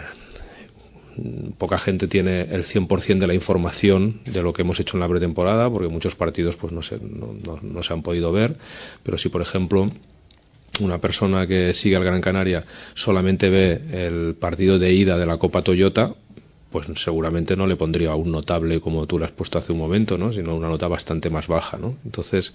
[1.59, 5.09] poca gente tiene el 100% de la información de lo que hemos hecho en la
[5.09, 8.57] pretemporada, porque muchos partidos, pues, no se, no, no, no se han podido ver.
[9.03, 9.91] Pero si, por ejemplo,
[10.81, 15.39] una persona que sigue al Gran Canaria solamente ve el partido de ida de la
[15.39, 16.15] Copa Toyota,
[16.71, 20.19] pues seguramente no le pondría un notable como tú le has puesto hace un momento,
[20.19, 20.33] ¿no?
[20.33, 21.79] sino una nota bastante más baja.
[21.79, 21.97] ¿no?
[22.05, 22.53] Entonces,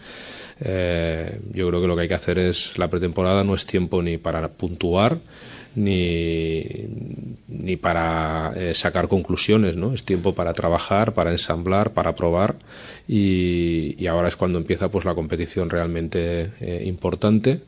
[0.62, 4.02] eh, yo creo que lo que hay que hacer es, la pretemporada no es tiempo
[4.04, 5.17] ni para puntuar,
[5.76, 6.63] ni,
[7.47, 9.93] ni para eh, sacar conclusiones, ¿no?
[9.95, 12.56] Es tiempo para trabajar, para ensamblar, para probar
[13.08, 17.62] y, ahora es cuando empieza pues la competición realmente eh, importante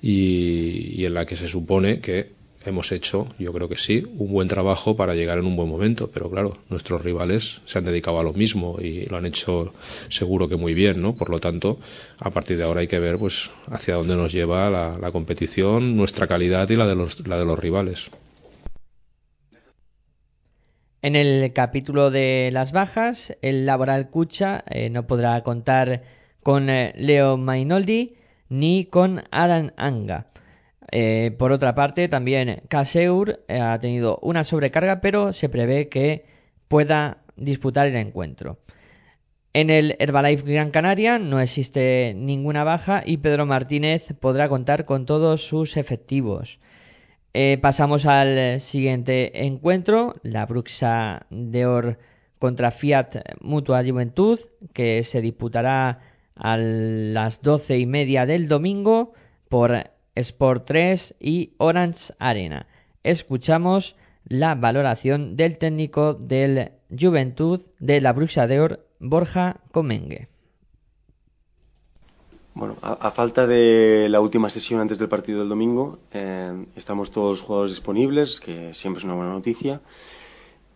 [0.00, 4.48] y en la que se supone que hemos hecho, yo creo que sí, un buen
[4.48, 8.22] trabajo para llegar en un buen momento, pero claro, nuestros rivales se han dedicado a
[8.22, 9.72] lo mismo y lo han hecho
[10.08, 11.14] seguro que muy bien, ¿no?
[11.14, 11.78] Por lo tanto,
[12.18, 16.26] a partir de ahora hay que ver pues hacia dónde nos lleva la, competición, nuestra
[16.26, 18.10] calidad y la de los, de los rivales.
[21.02, 26.02] En el capítulo de las bajas, el Laboral Cucha eh, no podrá contar
[26.42, 28.16] con eh, Leo Mainoldi
[28.50, 30.26] ni con Adam Anga.
[30.92, 36.24] Eh, por otra parte, también Caseur eh, ha tenido una sobrecarga, pero se prevé que
[36.68, 38.58] pueda disputar el encuentro.
[39.52, 45.06] En el Herbalife Gran Canaria no existe ninguna baja y Pedro Martínez podrá contar con
[45.06, 46.60] todos sus efectivos.
[47.34, 51.98] Eh, pasamos al siguiente encuentro, la Bruxa de Or
[52.38, 54.40] contra Fiat Mutua Juventud,
[54.72, 56.00] que se disputará
[56.34, 59.12] a las doce y media del domingo
[59.48, 62.66] por Sport 3 y Orange Arena.
[63.02, 70.28] Escuchamos la valoración del técnico del Juventud de la Bruxa de Or, Borja Comengue.
[72.54, 77.30] Bueno, a, falta de la última sesión antes del partido del domingo, eh, estamos todos
[77.30, 79.80] los jugadores disponibles, que siempre es una buena noticia.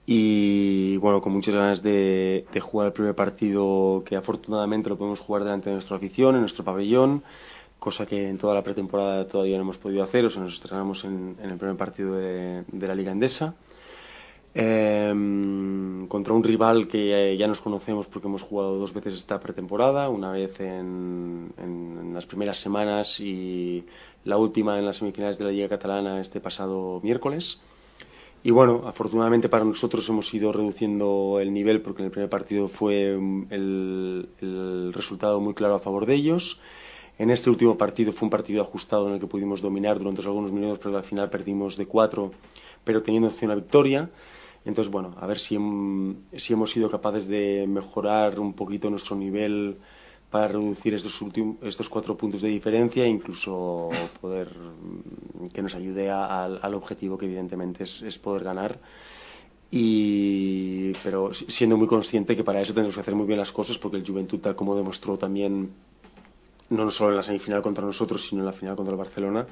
[0.06, 5.20] Y bueno, con muchas ganas de, de jugar el primer partido que afortunadamente lo podemos
[5.20, 7.22] jugar delante de nuestra afición, en nuestro pabellón
[7.84, 11.04] cosa que en toda la pretemporada todavía no hemos podido hacer, o sea, nos estrenamos
[11.04, 13.54] en, el primer partido de, la Liga Endesa.
[14.54, 19.38] em, contra un rival que eh, ya nos conocemos porque hemos jugado dos veces esta
[19.38, 21.52] pretemporada, una vez en,
[22.14, 23.84] las primeras semanas y
[24.24, 27.60] la última en las semifinales de la Liga Catalana este pasado miércoles.
[28.44, 32.68] Y bueno, afortunadamente para nosotros hemos ido reduciendo el nivel porque en el primer partido
[32.68, 36.60] fue mm, el resultado muy claro a favor de ellos.
[37.18, 40.50] En este último partido fue un partido ajustado en el que pudimos dominar durante algunos
[40.52, 42.32] minutos, pero al final perdimos de cuatro,
[42.82, 44.10] pero teniendo opción a victoria.
[44.64, 45.56] Entonces, bueno, a ver si,
[46.36, 49.76] si hemos sido capaces de mejorar un poquito nuestro nivel
[50.30, 53.90] para reducir estos, últimos, estos cuatro puntos de diferencia e incluso
[54.20, 58.80] poder mm, que nos ayude a- al, objetivo que evidentemente es, es poder ganar.
[59.70, 63.52] Y, pero si- siendo muy consciente que para eso tenemos que hacer muy bien las
[63.52, 65.70] cosas porque el Juventud, tal como demostró también
[66.70, 69.46] no solo en la semifinal contra nosotros, sino en la final contra el Barcelona,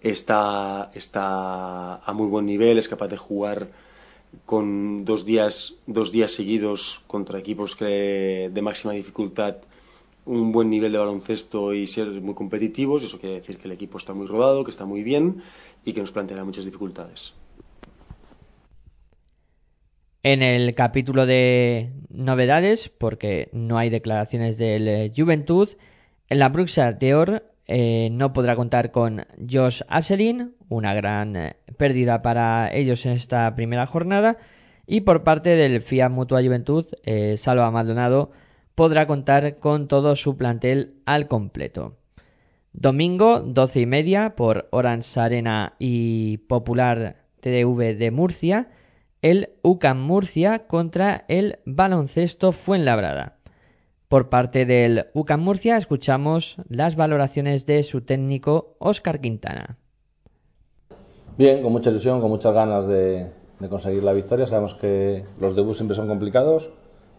[0.00, 3.68] está, está a muy buen nivel, es capaz de jugar
[4.46, 9.56] con dos días, dos días seguidos contra equipos que, de máxima dificultad
[10.24, 13.02] un buen nivel de baloncesto y ser muy competitivos.
[13.02, 15.42] Eso quiere decir que el equipo está muy rodado, que está muy bien
[15.84, 17.34] y que nos planteará muchas dificultades.
[20.22, 25.70] En el capítulo de novedades, porque no hay declaraciones del eh, Juventud,
[26.32, 32.22] en la Bruxa de eh, no podrá contar con Josh Asselin, una gran eh, pérdida
[32.22, 34.38] para ellos en esta primera jornada,
[34.86, 38.30] y por parte del Fiat Mutua Juventud, eh, Salva Maldonado
[38.74, 41.98] podrá contar con todo su plantel al completo.
[42.72, 48.68] Domingo, 12 y media, por Orange Arena y Popular TDV de Murcia,
[49.20, 53.36] el UCAM Murcia contra el Baloncesto Fuenlabrada.
[54.12, 59.78] Por parte del UCAM Murcia escuchamos las valoraciones de su técnico Óscar Quintana.
[61.38, 63.30] Bien, con mucha ilusión, con muchas ganas de,
[63.70, 64.44] conseguir la victoria.
[64.44, 66.68] Sabemos que los debuts siempre son complicados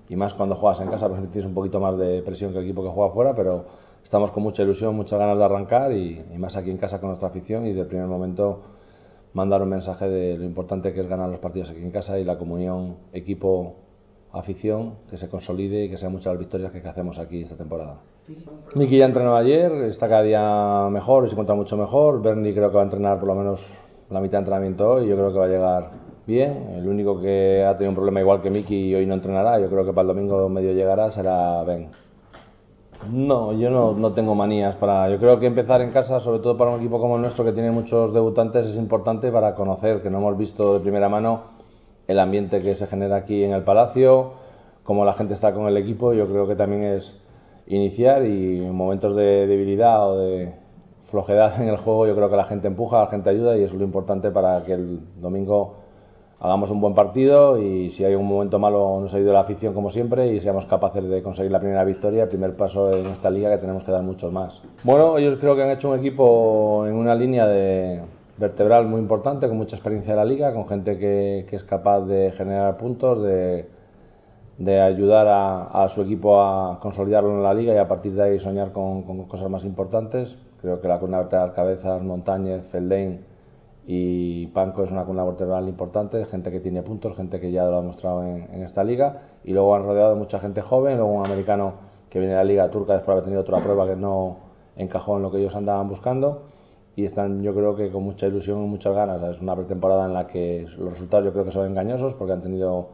[0.08, 2.66] y más cuando juegas en casa, pues tienes un poquito más de presión que el
[2.66, 3.66] equipo que juega fuera, pero
[4.04, 7.10] estamos con mucha ilusión, muchas ganas de arrancar y, y más aquí en casa con
[7.10, 8.62] nuestra afición y del primer momento
[9.34, 12.24] mandar un mensaje de lo importante que es ganar los partidos aquí en casa y
[12.24, 12.98] la comunión
[14.34, 17.56] equipo-afición que se consolide y que sean muchas las victorias que, que hacemos aquí esta
[17.56, 17.98] temporada.
[18.76, 22.22] Miki ya entrenó ayer, está cada día mejor y se encuentra mucho mejor.
[22.22, 23.72] Bernie creo que va a entrenar por lo menos
[24.10, 25.08] la mitad de entrenamiento hoy.
[25.08, 25.92] Yo creo que va a llegar
[26.26, 26.70] bien.
[26.76, 29.70] El único que ha tenido un problema igual que Miki y hoy no entrenará, yo
[29.70, 31.90] creo que para el domingo medio llegará, será Ben.
[33.12, 35.10] No, yo no, no tengo manías para.
[35.10, 37.52] Yo creo que empezar en casa, sobre todo para un equipo como el nuestro que
[37.52, 41.63] tiene muchos debutantes, es importante para conocer, que no hemos visto de primera mano
[42.08, 44.34] el ambiente que se genera aquí en el Palacio,
[44.84, 46.14] cómo la gente está con el equipo.
[46.14, 47.20] Yo creo que también es
[47.68, 50.54] iniciar y en momentos de debilidad o de
[51.06, 53.74] flojedad en el juego, yo creo que la gente empuja, la gente ayuda y eso
[53.74, 55.76] es lo importante para que el domingo
[56.40, 59.90] hagamos un buen partido y si hay un momento malo nos ayude la afición como
[59.90, 63.50] siempre y seamos capaces de conseguir la primera victoria, el primer paso en esta liga
[63.52, 64.62] que tenemos que dar muchos más.
[64.84, 68.02] Bueno, ellos creo que han hecho un equipo en una línea de
[68.38, 72.32] vertebral muy importante, con mucha experiencia de la liga, con gente que, es capaz de
[72.32, 73.68] generar puntos, de,
[74.58, 78.40] de ayudar a, su equipo a consolidarlo en la liga y a partir de ahí
[78.40, 80.38] soñar con, cosas más importantes.
[80.62, 83.26] Creo que la columna vertebral Cabezas, Montañez, Feldain
[83.86, 87.78] y Panco es una columna vertebral importante, gente que tiene puntos, gente que ya lo
[87.78, 91.12] ha demostrado en, en esta liga y luego han rodeado de mucha gente joven, luego
[91.12, 91.74] un americano
[92.10, 94.38] que viene de la liga turca después de haber tenido otra prueba que no
[94.78, 96.53] encajó en lo que ellos andaban buscando
[96.96, 99.22] y están yo creo que con mucha ilusión y muchas ganas.
[99.36, 102.42] Es una pretemporada en la que los resultados yo creo que son engañosos porque han
[102.42, 102.90] tenido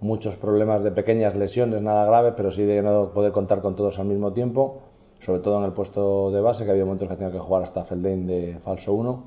[0.00, 3.98] muchos problemas de pequeñas lesiones, nada graves, pero sí de no poder contar con todos
[3.98, 4.82] al mismo tiempo,
[5.20, 7.84] sobre todo en el puesto de base, que había momentos que ha que jugar hasta
[7.84, 9.24] Feldain de falso 1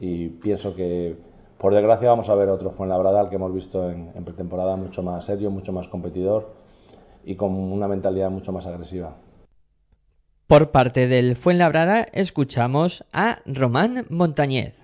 [0.00, 1.16] y pienso que
[1.58, 5.24] por desgracia vamos a ver otro Fuenlabrada al que hemos visto en pretemporada mucho más
[5.24, 6.50] serio, mucho más competidor
[7.24, 9.16] y con una mentalidad mucho más agresiva.
[10.52, 14.74] Por parte del Fuenlabrada escuchamos a Román Montañez.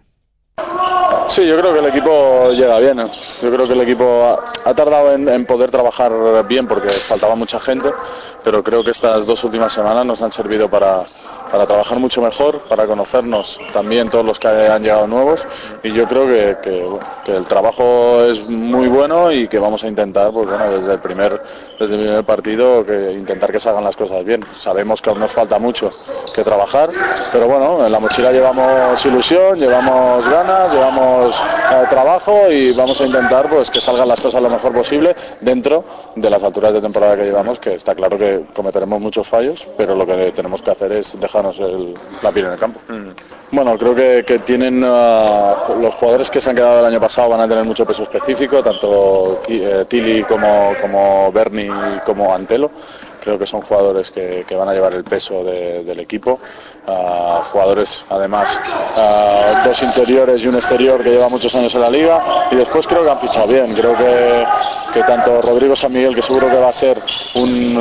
[1.29, 3.01] Sí, yo creo que el equipo llega bien.
[3.01, 3.11] ¿eh?
[3.43, 6.11] Yo creo que el equipo ha, tardado en poder trabajar
[6.49, 7.91] bien porque faltaba mucha gente,
[8.43, 11.05] pero creo que estas dos últimas semanas nos han servido para,
[11.51, 15.47] para trabajar mucho mejor, para conocernos también todos los que han llegado nuevos
[15.83, 16.57] y yo creo que,
[17.25, 20.99] que, el trabajo es muy bueno y que vamos a intentar, pues bueno, desde el
[20.99, 21.41] primer
[21.79, 24.45] desde el primer partido intentar que salgan las cosas bien.
[24.57, 25.91] Sabemos que aún nos falta mucho
[26.35, 26.91] que trabajar,
[27.33, 33.07] pero bueno, en la mochila llevamos ilusión, llevamos ganas, llevamos eh, trabajo y vamos a
[33.07, 35.85] intentar pues que salgan las cosas lo mejor posible dentro
[36.17, 39.95] de las alturas de temporada que llevamos, que está claro que cometeremos muchos fallos, pero
[39.95, 42.81] lo que tenemos que hacer es dejar el- la piel en el campo.
[43.51, 47.31] Bueno, creo que, que tienen ah, los jugadores que se han quedado el año pasado
[47.31, 51.73] van a tener mucho peso específico, tanto eh, Tilly como, como Bernie
[52.05, 52.71] como Antelo.
[53.23, 56.39] Creo que son jugadores que, que van a llevar el peso de- del equipo.
[56.87, 58.49] Ah, jugadores, además,
[58.97, 62.23] ah, dos interiores y un exterior que lleva muchos años en la liga.
[62.51, 63.75] Y después creo que han fichado bien.
[63.75, 64.45] Creo que,
[64.93, 66.99] que tanto Rodrigo San Miguel, que seguro que va a ser
[67.35, 67.77] un,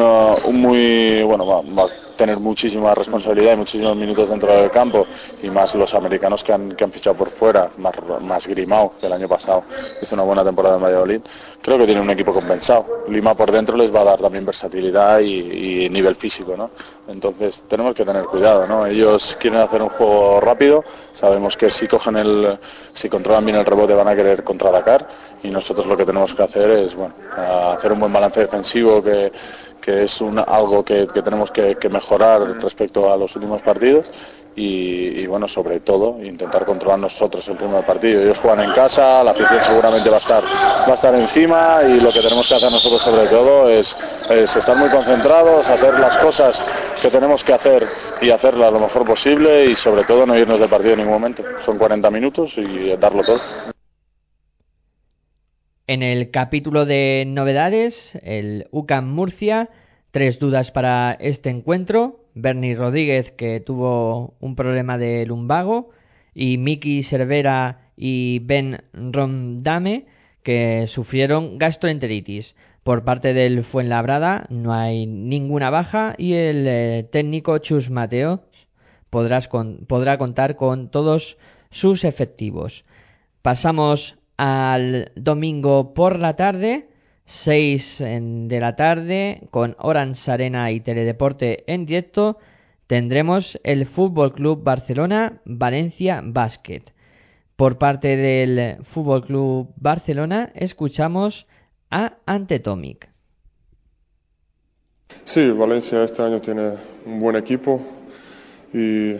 [0.46, 1.88] un muy, bueno, va,
[2.18, 5.06] tener muchísima responsabilidad y muchísimos minutos dentro del campo
[5.42, 9.06] y más los americanos que han, que han fichado por fuera, más, más Grimao que
[9.06, 9.64] el año pasado
[10.02, 11.22] hizo una buena temporada en Valladolid,
[11.62, 12.86] creo que tiene un equipo compensado.
[13.08, 16.70] Lima por dentro les va a dar también versatilidad y, nivel físico, ¿no?
[17.08, 18.86] Entonces tenemos que tener cuidado, ¿no?
[18.86, 22.58] Ellos quieren hacer un juego rápido, sabemos que si cogen el,
[22.94, 25.08] si controlan bien el rebote van a querer contraatacar
[25.44, 27.14] y nosotros lo que tenemos que hacer es, bueno,
[27.74, 29.32] hacer un buen balance defensivo que,
[29.82, 34.10] que es un, algo que, que tenemos que, que mejorar respecto a los últimos partidos
[34.58, 38.24] y, y, bueno, sobre todo intentar controlar nosotros el primer partido.
[38.24, 42.00] Ellos juegan en casa, la afición seguramente va a estar, va a estar encima y
[42.02, 43.96] lo que tenemos que hacer nosotros sobre todo es,
[44.32, 46.64] es estar muy concentrados, hacer las cosas
[47.02, 47.88] que tenemos que hacer
[48.20, 51.44] y hacerlas lo mejor posible y sobre todo no irnos del partido en ningún momento.
[51.64, 53.40] Son 40 minutos y darlo todo.
[55.90, 59.70] En el capítulo de novedades, el UCAM Murcia,
[60.12, 62.26] tres dudas para este encuentro.
[62.34, 65.92] Bernie Rodríguez, que tuvo un problema de lumbago,
[66.34, 70.08] y Miki Cervera y Ben Rondame,
[70.44, 72.58] que sufrieron gastroenteritis.
[72.84, 78.44] Por parte del Fuenlabrada no hay ninguna baja y el eh, técnico Chus Mateo
[79.10, 81.38] podrá contar con todos
[81.70, 82.84] sus efectivos.
[83.42, 86.90] Pasamos al domingo por la tarde,
[87.26, 92.38] 6 en- de la tarde, con Orange Arena y Teledeporte en directo,
[92.88, 96.84] tendremos el Fútbol Club Barcelona Valencia Basket.
[97.56, 101.48] Por parte del Fútbol Club Barcelona, escuchamos
[101.90, 103.10] a Antetomic.
[105.26, 106.74] Sí, Valencia este año tiene
[107.06, 107.82] un buen equipo
[108.74, 109.14] y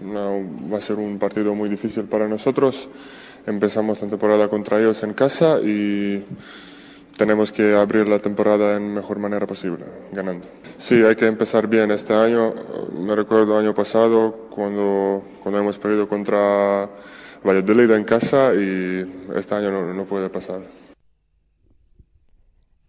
[0.00, 2.88] va a ser un partido muy difícil para nosotros.
[3.46, 6.24] Empezamos la temporada contra ellos en casa y
[7.16, 10.46] tenemos que abrir la temporada en mejor manera posible, ganando.
[10.78, 12.54] Sí, hay que empezar bien este año.
[12.98, 16.88] Me recuerdo el año pasado cuando, cuando hemos perdido contra
[17.44, 20.62] Valladolid en casa y este año no, no puede pasar.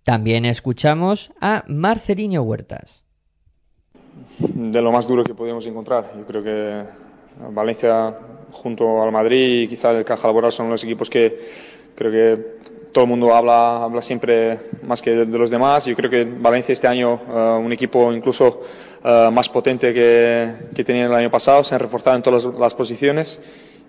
[0.04, 3.04] También escuchamos a Marcelino Huertas.
[4.40, 6.14] de lo más duro que podíamos encontrar.
[6.16, 6.84] Yo creo que
[7.52, 8.16] Valencia
[8.56, 11.38] junto al Madrid y quizá el Caja Laboral son los equipos que
[11.96, 12.56] creo que
[12.92, 15.86] todo el mundo habla, habla siempre más que de, los demás.
[15.86, 18.62] Yo creo que Valencia este año, eh, un equipo incluso
[19.04, 22.74] eh, más potente que, que tenía el año pasado, se han reforzado en todas las
[22.74, 23.42] posiciones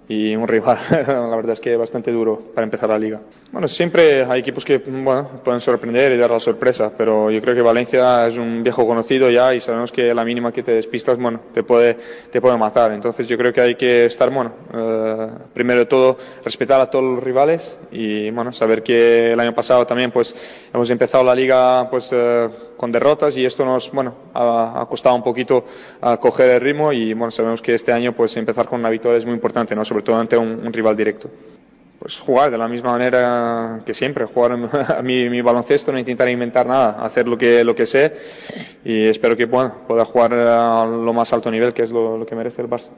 [0.09, 3.20] y un rival, la verdad es que bastante duro para empezar la liga.
[3.50, 7.54] Bueno, siempre hay equipos que bueno, pueden sorprender y dar la sorpresa, pero yo creo
[7.54, 11.18] que Valencia es un viejo conocido ya y sabemos que la mínima que te despistas,
[11.18, 11.96] bueno, te puede,
[12.30, 12.92] te puede matar.
[12.92, 17.04] Entonces yo creo que hay que estar, bueno, eh, primero de todo, respetar a todos
[17.04, 20.36] los rivales y, bueno, saber que el año pasado también, pues,
[20.72, 25.22] hemos empezado la liga, pues, eh, con derrotas y esto nos, bueno, ha, costado un
[25.22, 25.64] poquito
[26.00, 29.18] a coger el ritmo y, bueno, sabemos que este año, pues, empezar con una victoria
[29.18, 29.84] es muy importante, ¿no?
[29.84, 31.30] Sobre todo ante un, rival directo
[31.98, 36.66] pues jugar de la misma manera que siempre, jugar mi, mi baloncesto, no intentar inventar
[36.66, 38.12] nada, hacer lo que, lo que sé
[38.84, 42.26] y espero que bueno, pueda jugar a lo más alto nivel, que es lo, lo
[42.26, 42.90] que merece el Barça.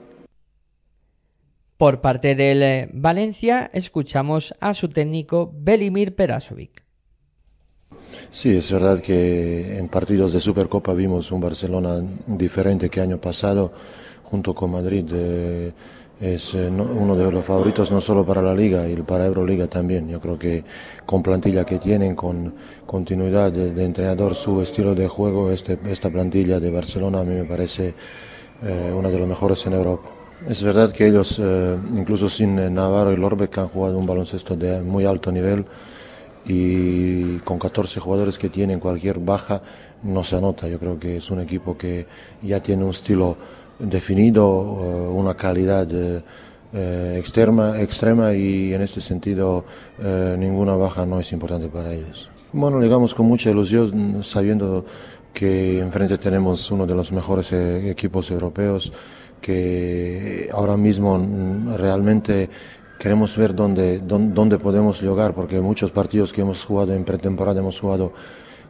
[1.78, 6.88] Por parte del eh, Valencia, escuchamos a su técnico Belimir Perasovic.
[8.30, 13.72] Sí, es verdad que en partidos de Supercopa vimos un Barcelona diferente que año pasado,
[14.24, 15.05] junto con Madrid.
[16.20, 19.68] es eh, no- uno de los favoritos no solo para la Liga y para Euroliga
[19.68, 20.09] también.
[20.09, 20.64] Yo creo que
[21.07, 22.53] con plantilla que tienen, con
[22.86, 27.45] continuidad de, entrenador, su estilo de juego, este, esta plantilla de Barcelona a mí me
[27.45, 27.95] parece
[28.64, 30.09] eh, una de los mejores en Europa.
[30.49, 34.80] Es verdad que ellos, eh, incluso sin Navarro y Lorbeck, han jugado un baloncesto de
[34.82, 35.64] muy alto nivel
[36.49, 39.62] y con 14 jugadores que tienen cualquier baja
[40.03, 40.66] no se anota.
[40.66, 42.07] Yo creo que es un equipo que
[42.42, 43.36] ya tiene un estilo
[43.78, 46.22] definido, eh, una calidad eh,
[46.70, 49.64] eh, extrema, extrema y en este sentido
[49.99, 52.28] eh, ninguna baja no es importante para ellos.
[52.53, 54.84] Bueno, llegamos con mucha ilusión sabiendo
[55.32, 58.92] que enfrente tenemos uno de los mejores eh, equipos europeos
[59.40, 62.51] que ahora mismo mm, realmente
[62.99, 67.80] queremos ver dónde, dónde, podemos llegar, porque muchos partidos que hemos jugado en pretemporada hemos
[67.80, 68.12] jugado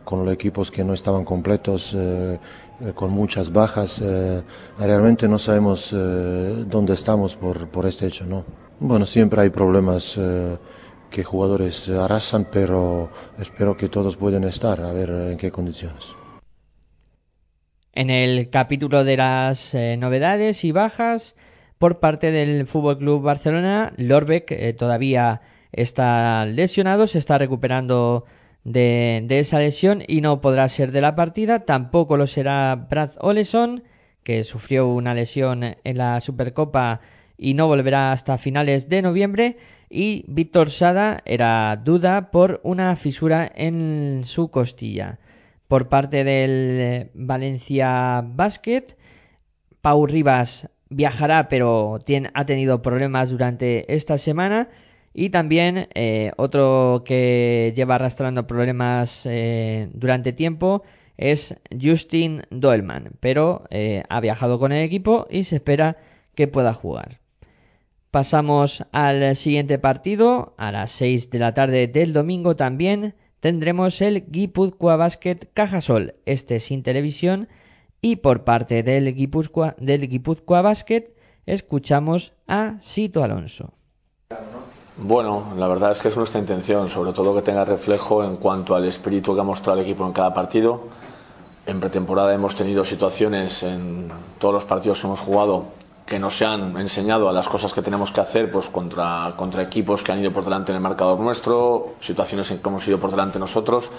[0.05, 2.39] con los equipos que no estaban completos, eh,
[2.81, 4.01] eh, con muchas bajas.
[4.03, 4.43] eh,
[4.79, 8.45] realmente no sabemos eh, dónde estamos por, por este hecho, ¿no?
[8.81, 10.57] Bueno, siempre hay problemas eh,
[11.11, 16.14] que jugadores arrasan, pero espero que todos puedan estar, a ver en qué condiciones.
[17.93, 21.35] En el capítulo de las eh, novedades y bajas
[21.79, 25.41] por parte del Fútbol Club Barcelona, Lorbeck eh, todavía
[25.72, 28.24] está lesionado, se está recuperando
[28.64, 31.61] de, de, esa lesión y no podrá ser de la partida.
[31.61, 33.85] Tampoco lo será Brad Oleson,
[34.24, 37.01] que sufrió una lesión en la Supercopa
[37.37, 39.57] y no volverá hasta finales de noviembre.
[39.89, 45.18] Y Víctor Sada era duda por una fisura en su costilla
[45.68, 48.97] por parte del Valencia Basket.
[49.81, 54.68] Pau Rivas viajará, pero tiene, ha tenido problemas durante esta semana.
[55.14, 60.84] Y también eh, otro que lleva arrastrando problemas eh, durante tiempo
[61.16, 65.97] es Justin Doelman, pero eh, ha viajado con el equipo y se espera
[66.34, 67.18] que pueda jugar.
[68.12, 74.24] Pasamos al siguiente partido, a las 6 de la tarde del domingo también tendremos el
[74.30, 77.49] Guipúzcoa Basket Cajasol, este sin televisión,
[78.01, 81.11] y por parte del Guipúzcoa, del Guipúzcoa Basket
[81.46, 83.72] escuchamos a Sito Alonso.
[84.96, 88.74] Bueno, la verdad es que es nuestra intención, sobre todo que tenga reflejo en cuanto
[88.74, 90.88] al espíritu que ha mostrado el equipo en cada partido.
[91.66, 95.66] En pretemporada hemos tenido situaciones en todos los partidos que hemos jugado
[96.05, 100.03] que nos han enseñado a las cosas que tenemos que hacer pues contra, contra equipos
[100.03, 103.11] que han ido por delante en el marcador nuestro, situaciones en que hemos ido por
[103.11, 103.90] delante nosotros,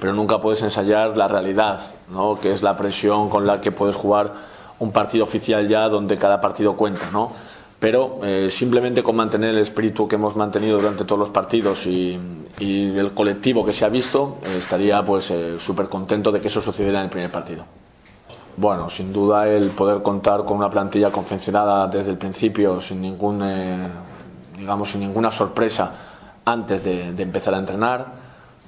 [0.00, 1.80] pero nunca puedes ensayar la realidad,
[2.10, 2.38] ¿no?
[2.40, 4.32] que es la presión con la que puedes jugar
[4.78, 7.10] un partido oficial ya donde cada partido cuenta.
[7.12, 7.32] ¿no?
[7.78, 12.18] Pero eh, simplemente con mantener el espíritu que hemos mantenido durante todos los partidos y,
[12.60, 16.98] el colectivo que se ha visto, eh, estaría pues súper contento de que eso sucediera
[17.00, 17.64] en el primer partido.
[18.56, 23.42] Bueno, sin duda el poder contar con una plantilla confeccionada desde el principio, sin ningún,
[23.42, 23.88] eh,
[24.56, 25.90] digamos, sin ninguna sorpresa
[26.44, 28.06] antes de, empezar a entrenar,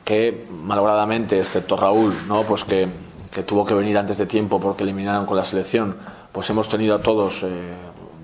[0.07, 2.45] que malogradamente, excepto Raúl, ¿no?
[2.45, 2.87] pues que,
[3.33, 5.97] que, tuvo que venir antes de tiempo porque eliminaron con la selección,
[6.31, 7.75] pues hemos tenido a todos, eh,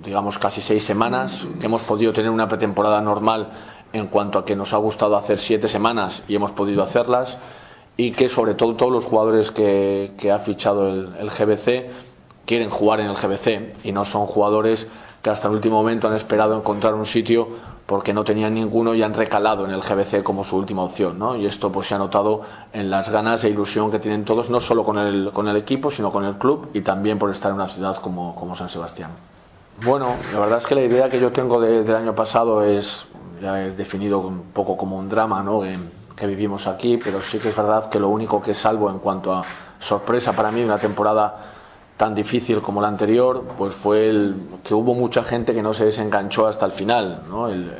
[0.04, 3.48] digamos, casi seis semanas, que hemos podido tener una pretemporada normal
[3.92, 7.38] en cuanto a que nos ha gustado hacer siete semanas y hemos podido hacerlas
[7.96, 11.90] y que sobre todo todos los jugadores que, que ha fichado el, el, GBC
[12.46, 14.86] quieren jugar en el GBC y no son jugadores
[15.22, 17.48] que hasta el último momento han esperado encontrar un sitio
[17.86, 21.36] porque no tenían ninguno y han recalado en el GBC como su última opción ¿no?
[21.36, 22.42] y esto pues se ha notado
[22.72, 25.90] en las ganas e ilusión que tienen todos no solo con el, con el equipo
[25.90, 29.10] sino con el club y también por estar en una ciudad como, como San Sebastián
[29.84, 33.06] bueno, la verdad es que la idea que yo tengo de, del año pasado es
[33.40, 35.64] ya he definido un poco como un drama ¿no?
[35.64, 38.98] En, que vivimos aquí, pero sí que es verdad que lo único que salvo en
[38.98, 39.42] cuanto a
[39.78, 41.36] sorpresa para mí una temporada
[41.96, 44.34] tan difícil como la anterior, pues fue el
[44.64, 47.48] que hubo mucha gente que no se desenganchó hasta el final, ¿no?
[47.48, 47.70] el,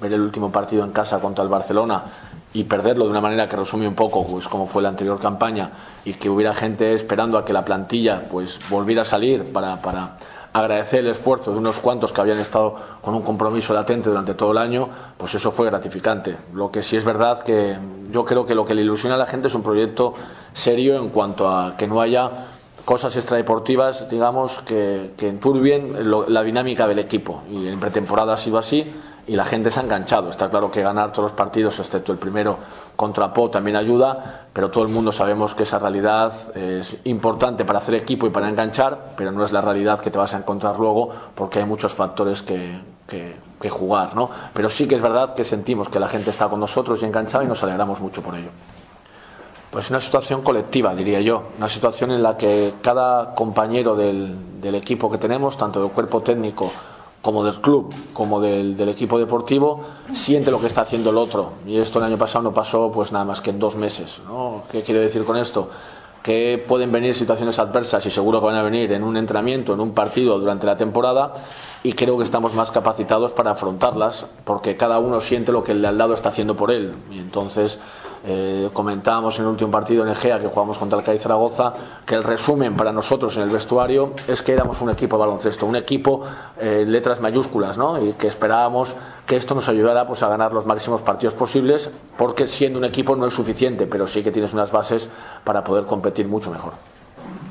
[0.00, 2.04] ver el último partido en casa contra el Barcelona
[2.52, 5.70] y perderlo de una manera que resume un poco pues como fue la anterior campaña
[6.04, 10.16] y que hubiera gente esperando a que la plantilla pues volviera a salir para, para
[10.52, 14.52] agradecer el esfuerzo de unos cuantos que habían estado con un compromiso latente durante todo
[14.52, 16.36] el año, pues eso fue gratificante.
[16.54, 17.76] Lo que sí es verdad que
[18.10, 20.14] yo creo que lo que le ilusiona a la gente es un proyecto
[20.54, 22.30] serio en cuanto a que no haya
[22.88, 25.92] cosas extradeportivas, digamos, que, que enturbien
[26.26, 27.42] la dinámica del equipo.
[27.50, 28.82] Y en pretemporada ha sido así
[29.26, 30.30] y la gente se ha enganchado.
[30.30, 32.56] Está claro que ganar todos los partidos, excepto el primero
[32.96, 37.80] contra Po, también ayuda, pero todo el mundo sabemos que esa realidad es importante para
[37.80, 40.78] hacer equipo y para enganchar, pero no es la realidad que te vas a encontrar
[40.78, 44.16] luego porque hay muchos factores que, que, que jugar.
[44.16, 44.30] ¿no?
[44.54, 47.44] Pero sí que es verdad que sentimos que la gente está con nosotros y enganchada
[47.44, 48.48] y nos alegramos mucho por ello.
[49.70, 55.10] Pues una situación colectiva, diría yo, una situación en la que cada compañero del, equipo
[55.10, 56.70] que tenemos, tanto del cuerpo técnico
[57.20, 59.82] como del club, como del, del, equipo deportivo,
[60.14, 61.52] siente lo que está haciendo el otro.
[61.66, 64.20] Y esto el año pasado no pasó pues nada más que en dos meses.
[64.26, 64.62] ¿no?
[64.72, 65.68] ¿Qué quiero decir con esto?
[66.22, 69.80] Que pueden venir situaciones adversas y seguro que van a venir en un entrenamiento, en
[69.80, 71.34] un partido durante la temporada
[71.82, 75.82] y creo que estamos más capacitados para afrontarlas porque cada uno siente lo que el
[75.82, 76.94] de al lado está haciendo por él.
[77.12, 77.78] Y entonces
[78.24, 81.72] eh, comentábamos en el último partido en Egea que jugamos contra el Cádiz Zaragoza
[82.04, 85.66] que el resumen para nosotros en el vestuario es que éramos un equipo de baloncesto,
[85.66, 86.22] un equipo
[86.58, 88.02] eh, letras mayúsculas, ¿no?
[88.02, 88.96] Y que esperábamos
[89.26, 93.14] que esto nos ayudara pues, a ganar los máximos partidos posibles, porque siendo un equipo
[93.14, 95.08] no es suficiente, pero sí que tienes unas bases
[95.44, 96.72] para poder competir mucho mejor.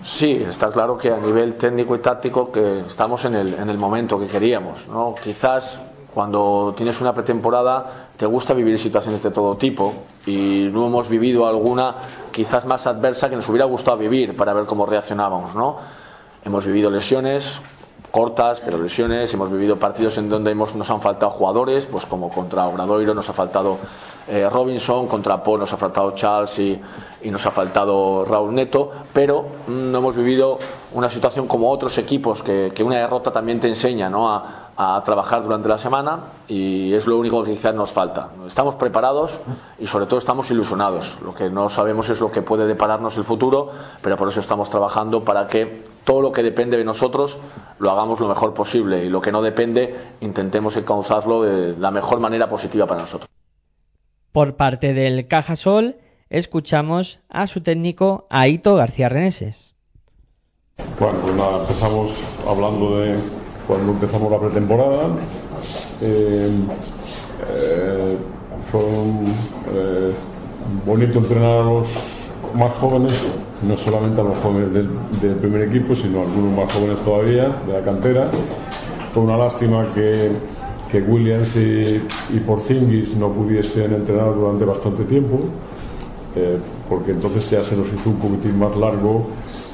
[0.04, 3.78] Sí, está claro que a nivel técnico y táctico que estamos en el, en el
[3.78, 5.14] momento que queríamos, ¿no?
[5.22, 5.80] Quizás
[6.18, 7.86] cuando tienes una pretemporada
[8.18, 9.94] te gusta vivir situaciones de todo tipo
[10.26, 11.94] y no hemos vivido alguna
[12.32, 15.78] quizás más adversa que nos hubiera gustado vivir para ver cómo reaccionábamos, ¿no?
[16.44, 17.60] Hemos vivido lesiones
[18.10, 22.30] cortas, pero lesiones, hemos vivido partidos en donde hemos, nos han faltado jugadores, pues como
[22.30, 23.78] contra Obradoiro nos ha faltado
[24.28, 26.82] eh, Robinson, contra Po nos ha faltado Charles y,
[27.22, 30.58] y, nos ha faltado Raúl Neto, pero mm, no hemos vivido
[30.94, 34.34] una situación como otros equipos que, que una derrota también te enseña ¿no?
[34.34, 38.30] a, a, trabajar durante la semana y es lo único que quizás nos falta.
[38.48, 39.42] Estamos preparados
[39.80, 41.18] y sobre todo estamos ilusionados.
[41.24, 43.72] Lo que no sabemos es lo que puede depararnos el futuro,
[44.02, 47.38] pero por eso estamos trabajando para que todo lo que depende de nosotros
[47.80, 52.20] lo hagamos lo mejor posible y lo que no depende intentemos encauzarlo de la mejor
[52.20, 53.30] manera positiva para nosotros.
[54.32, 55.98] Por parte del Cajasol,
[56.30, 59.74] escuchamos a su técnico Aito García Reneses.
[61.00, 63.18] Bueno, pues nada, empezamos hablando de
[63.68, 65.10] cuando empezamos la pretemporada.
[66.02, 66.50] Eh,
[67.50, 68.18] eh,
[68.64, 70.12] fue eh,
[70.86, 73.28] bonito entrenar a los más jóvenes,
[73.62, 74.90] no solamente a los jóvenes del,
[75.22, 78.30] del, primer equipo, sino a algunos más jóvenes todavía, de la cantera.
[79.12, 80.32] Fue una lástima que,
[80.92, 82.02] que Williams y,
[82.34, 85.40] y Porzingis no pudiesen entrenar durante bastante tiempo,
[86.36, 86.58] eh,
[86.90, 89.28] porque entonces ya se nos hizo un poquitín más largo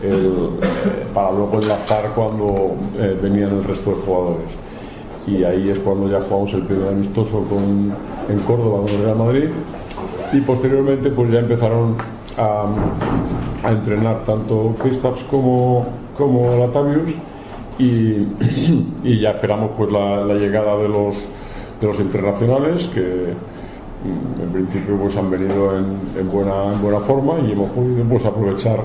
[0.03, 4.57] el, eh, para luego enlazar cuando eh, venían el resto de jugadores.
[5.25, 7.93] Y ahí es cuando ya jugamos el primer amistoso con,
[8.29, 9.49] en Córdoba con Real Madrid
[10.33, 11.95] y posteriormente pues ya empezaron
[12.37, 12.65] a,
[13.63, 15.85] a entrenar tanto Kristaps como,
[16.17, 17.15] como Latavius
[17.77, 18.27] y,
[19.03, 21.27] y, ya esperamos pues la, la, llegada de los,
[21.79, 25.85] de los internacionales que mm, en principio pues han venido en,
[26.19, 28.79] en, buena, en buena forma y hemos podido pues aprovechar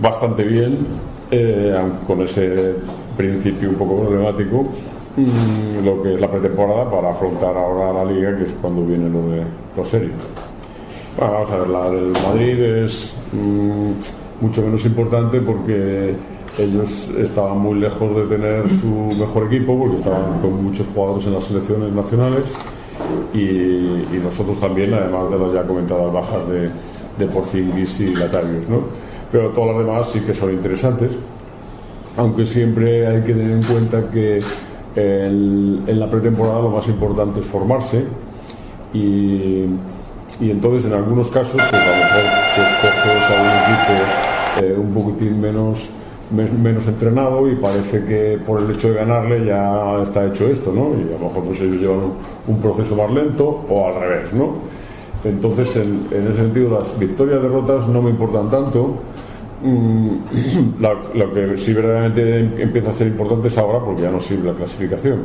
[0.00, 0.78] bastante bien,
[1.30, 1.76] eh,
[2.06, 2.74] con ese
[3.16, 4.64] principio un poco problemático,
[5.16, 9.08] mmm, lo que es la pretemporada para afrontar ahora la liga, que es cuando viene
[9.08, 9.42] lo de
[9.76, 10.14] los serios.
[11.16, 13.92] Bueno, vamos a ver, la del Madrid es mmm,
[14.40, 16.14] mucho menos importante porque
[16.58, 21.34] ellos estaban muy lejos de tener su mejor equipo porque estaban con muchos jugadores en
[21.34, 22.56] las selecciones nacionales
[23.32, 23.38] y,
[24.12, 26.70] y nosotros también, además de las ya comentadas bajas de,
[27.18, 28.88] de Porzingis y Latarios, ¿no?
[29.30, 31.12] Pero todas las demás sí que son interesantes,
[32.16, 34.38] aunque siempre hay que tener en cuenta que
[34.94, 38.04] el, en la pretemporada lo más importante es formarse
[38.92, 39.66] y,
[40.40, 44.14] y entonces en algunos casos pues a lo mejor pues coges a un equipo
[44.54, 45.90] eh, un poquitín menos
[46.30, 50.90] menos entrenado y parece que por el hecho de ganarle ya está hecho esto, ¿no?
[50.98, 52.12] Y a lo mejor pues ellos llevan
[52.46, 54.54] un, proceso más lento o al revés, ¿no?
[55.24, 58.94] Entonces, en, ese sentido, las victorias derrotas no me importan tanto.
[59.62, 60.80] Mm,
[61.14, 64.54] lo que sí verdaderamente empieza a ser importante es ahora porque ya no sirve la
[64.54, 65.18] clasificación.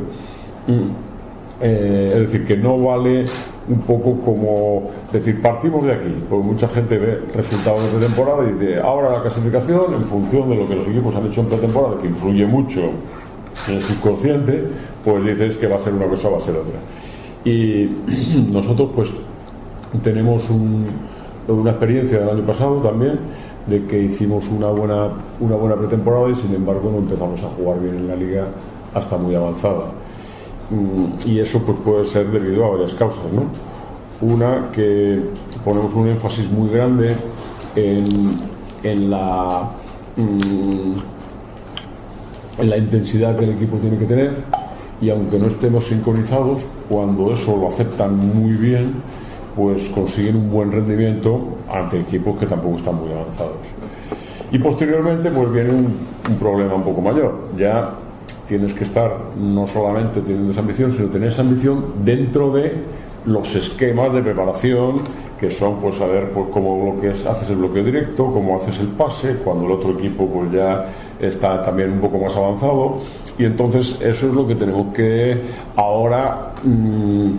[0.66, 1.15] Mm,
[1.60, 3.24] eh, es decir, que no vale
[3.68, 8.52] un poco como decir, partimos de aquí, porque mucha gente ve resultados de pretemporada y
[8.52, 11.98] dice, ahora la clasificación, en función de lo que los equipos han hecho en pretemporada,
[12.00, 12.82] que influye mucho
[13.68, 14.64] en el subconsciente,
[15.04, 16.78] pues dices que va a ser una cosa va a ser otra.
[17.44, 17.90] Y
[18.52, 19.14] nosotros, pues,
[20.02, 20.86] tenemos un,
[21.48, 23.18] una experiencia del año pasado también
[23.66, 25.08] de que hicimos una buena,
[25.40, 28.46] una buena pretemporada y sin embargo no empezamos a jugar bien en la liga
[28.94, 29.86] hasta muy avanzada.
[30.70, 33.44] Mm, y eso pues puede ser debido a varias causas, ¿no?
[34.20, 35.20] Una que
[35.64, 37.14] ponemos un énfasis muy grande
[37.74, 38.38] en,
[38.82, 39.70] en la
[40.16, 41.16] mm,
[42.58, 44.32] en la intensidad que el equipo tiene que tener
[45.00, 48.94] y aunque no estemos sincronizados, cuando eso lo aceptan muy bien,
[49.54, 53.68] pues consiguen un buen rendimiento ante equipos que tampoco están muy avanzados.
[54.50, 57.48] Y posteriormente pues viene un, problema un poco mayor.
[57.58, 57.92] Ya
[58.48, 62.82] tienes que estar no solamente teniendo esa ambición, sino tener esa ambición dentro de
[63.26, 65.02] los esquemas de preparación
[65.38, 69.66] que son pues saber pues cómo haces el bloqueo directo, cómo haces el pase, cuando
[69.66, 70.86] el otro equipo pues ya
[71.20, 72.98] está también un poco más avanzado.
[73.38, 75.42] Y entonces eso es lo que tenemos que
[75.76, 77.32] ahora mmm,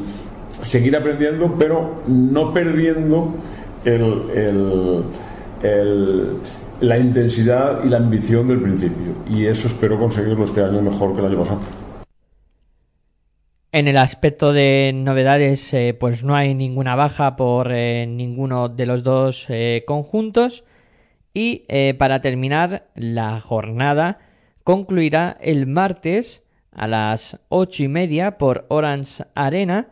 [0.62, 3.30] seguir aprendiendo, pero no perdiendo
[3.84, 4.04] el,
[4.36, 5.04] el,
[5.64, 6.38] el,
[6.82, 9.16] la intensidad y la ambición del principio.
[9.30, 11.60] Y eso espero conseguirlo este año mejor que el año pasado.
[13.72, 18.86] En el aspecto de novedades, eh, pues no hay ninguna baja por eh, ninguno de
[18.86, 20.64] los dos eh, conjuntos.
[21.34, 21.68] Y
[22.00, 24.18] para terminar, la jornada
[24.64, 29.88] concluirá el martes a las ocho y media por Orange Arena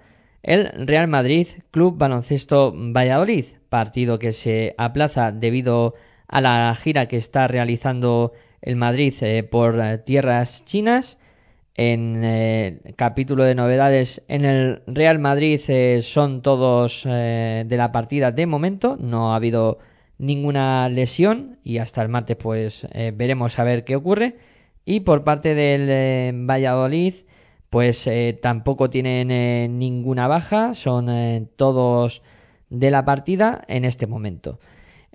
[0.45, 7.17] el Real Madrid Club Baloncesto Valladolid, partido que se aplaza debido a la gira que
[7.17, 11.17] está realizando el Madrid eh, por tierras chinas
[11.75, 17.91] En el eh, capítulo de novedades en el Real Madrid eh, son todos de la
[17.91, 19.79] partida de momento, no ha habido
[20.17, 24.37] ninguna lesión y hasta el martes pues veremos a ver qué ocurre.
[24.85, 27.15] Y por parte del Valladolid
[27.69, 28.09] pues
[28.41, 32.21] tampoco tienen ninguna baja, son todos
[32.69, 34.59] de la partida en este momento.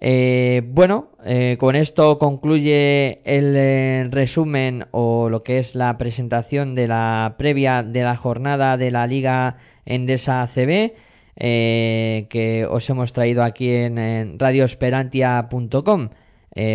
[0.03, 6.74] Eh, bueno, eh, con esto concluye el eh, resumen o lo que es la presentación
[6.74, 10.94] de la previa de la jornada de la Liga Endesa CB
[11.36, 16.11] que os hemos traído aquí en, radioesperantia.com.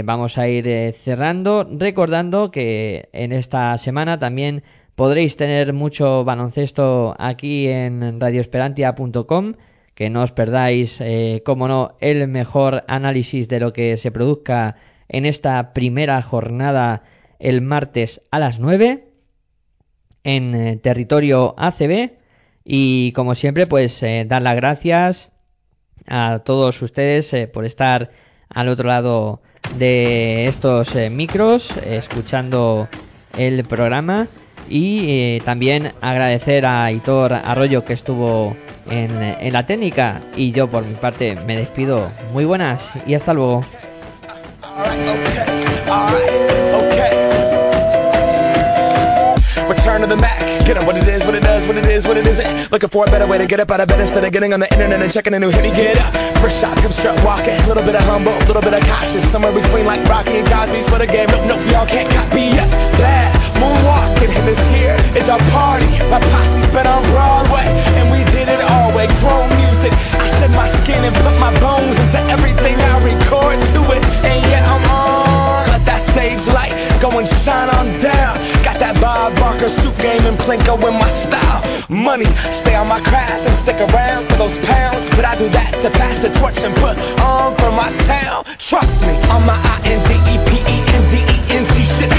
[0.04, 4.64] vamos a ir cerrando, recordando que en esta semana también
[4.96, 9.54] podréis tener mucho baloncesto aquí en radioesperantia.com
[9.96, 14.76] que no os perdáis, eh, como no, el mejor análisis de lo que se produzca
[15.08, 17.04] en esta primera jornada
[17.40, 19.06] el martes a las 9
[20.24, 22.12] en eh, territorio ACB
[22.66, 25.30] y como siempre pues eh, dar las gracias
[26.08, 28.12] a todos ustedes por estar
[28.50, 29.42] al otro lado
[29.78, 32.88] de estos micros escuchando
[33.38, 34.28] el programa
[34.70, 38.56] y eh, también agradecer a Hitor Arroyo que estuvo
[38.90, 42.12] en, en la técnica y yo por mi parte me despido.
[42.34, 43.64] Muy buenas y hasta luego.
[49.68, 50.40] Return to the Mac.
[50.66, 52.72] Get up what it is, what it does, what it is, what it isn't.
[52.72, 54.60] Looking for a better way to get up out of bed instead of getting on
[54.60, 55.64] the internet and checking a new hit.
[55.64, 56.14] Me get up.
[56.38, 57.58] First shot, come strut walking.
[57.68, 59.28] Little bit of humble, a little bit of cautious.
[59.32, 61.28] Somewhere between like Rocky and Cosby's for the game.
[61.30, 62.70] Nope, nope, y'all can't copy yet.
[62.98, 65.88] Bad moonwalking, and this here is our party.
[66.10, 67.68] My posse's been on Broadway,
[68.00, 69.08] and we did it all way.
[69.22, 69.92] Grown music.
[70.14, 74.02] I shed my skin and put my bones into everything I record to it.
[74.24, 75.68] And yeah, I'm on.
[75.70, 78.36] Let that stage light go and shine on down.
[78.64, 81.62] Got that Bob Barker suit game and Plinko in my style.
[81.90, 85.10] Money, stay on my craft and stick around for those pounds.
[85.16, 88.46] But I do that to pass the torch and put on for my town.
[88.58, 91.35] Trust me, on my I-N-D-E-P-E-N-D-E-N-T shit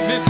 [0.00, 0.29] Like the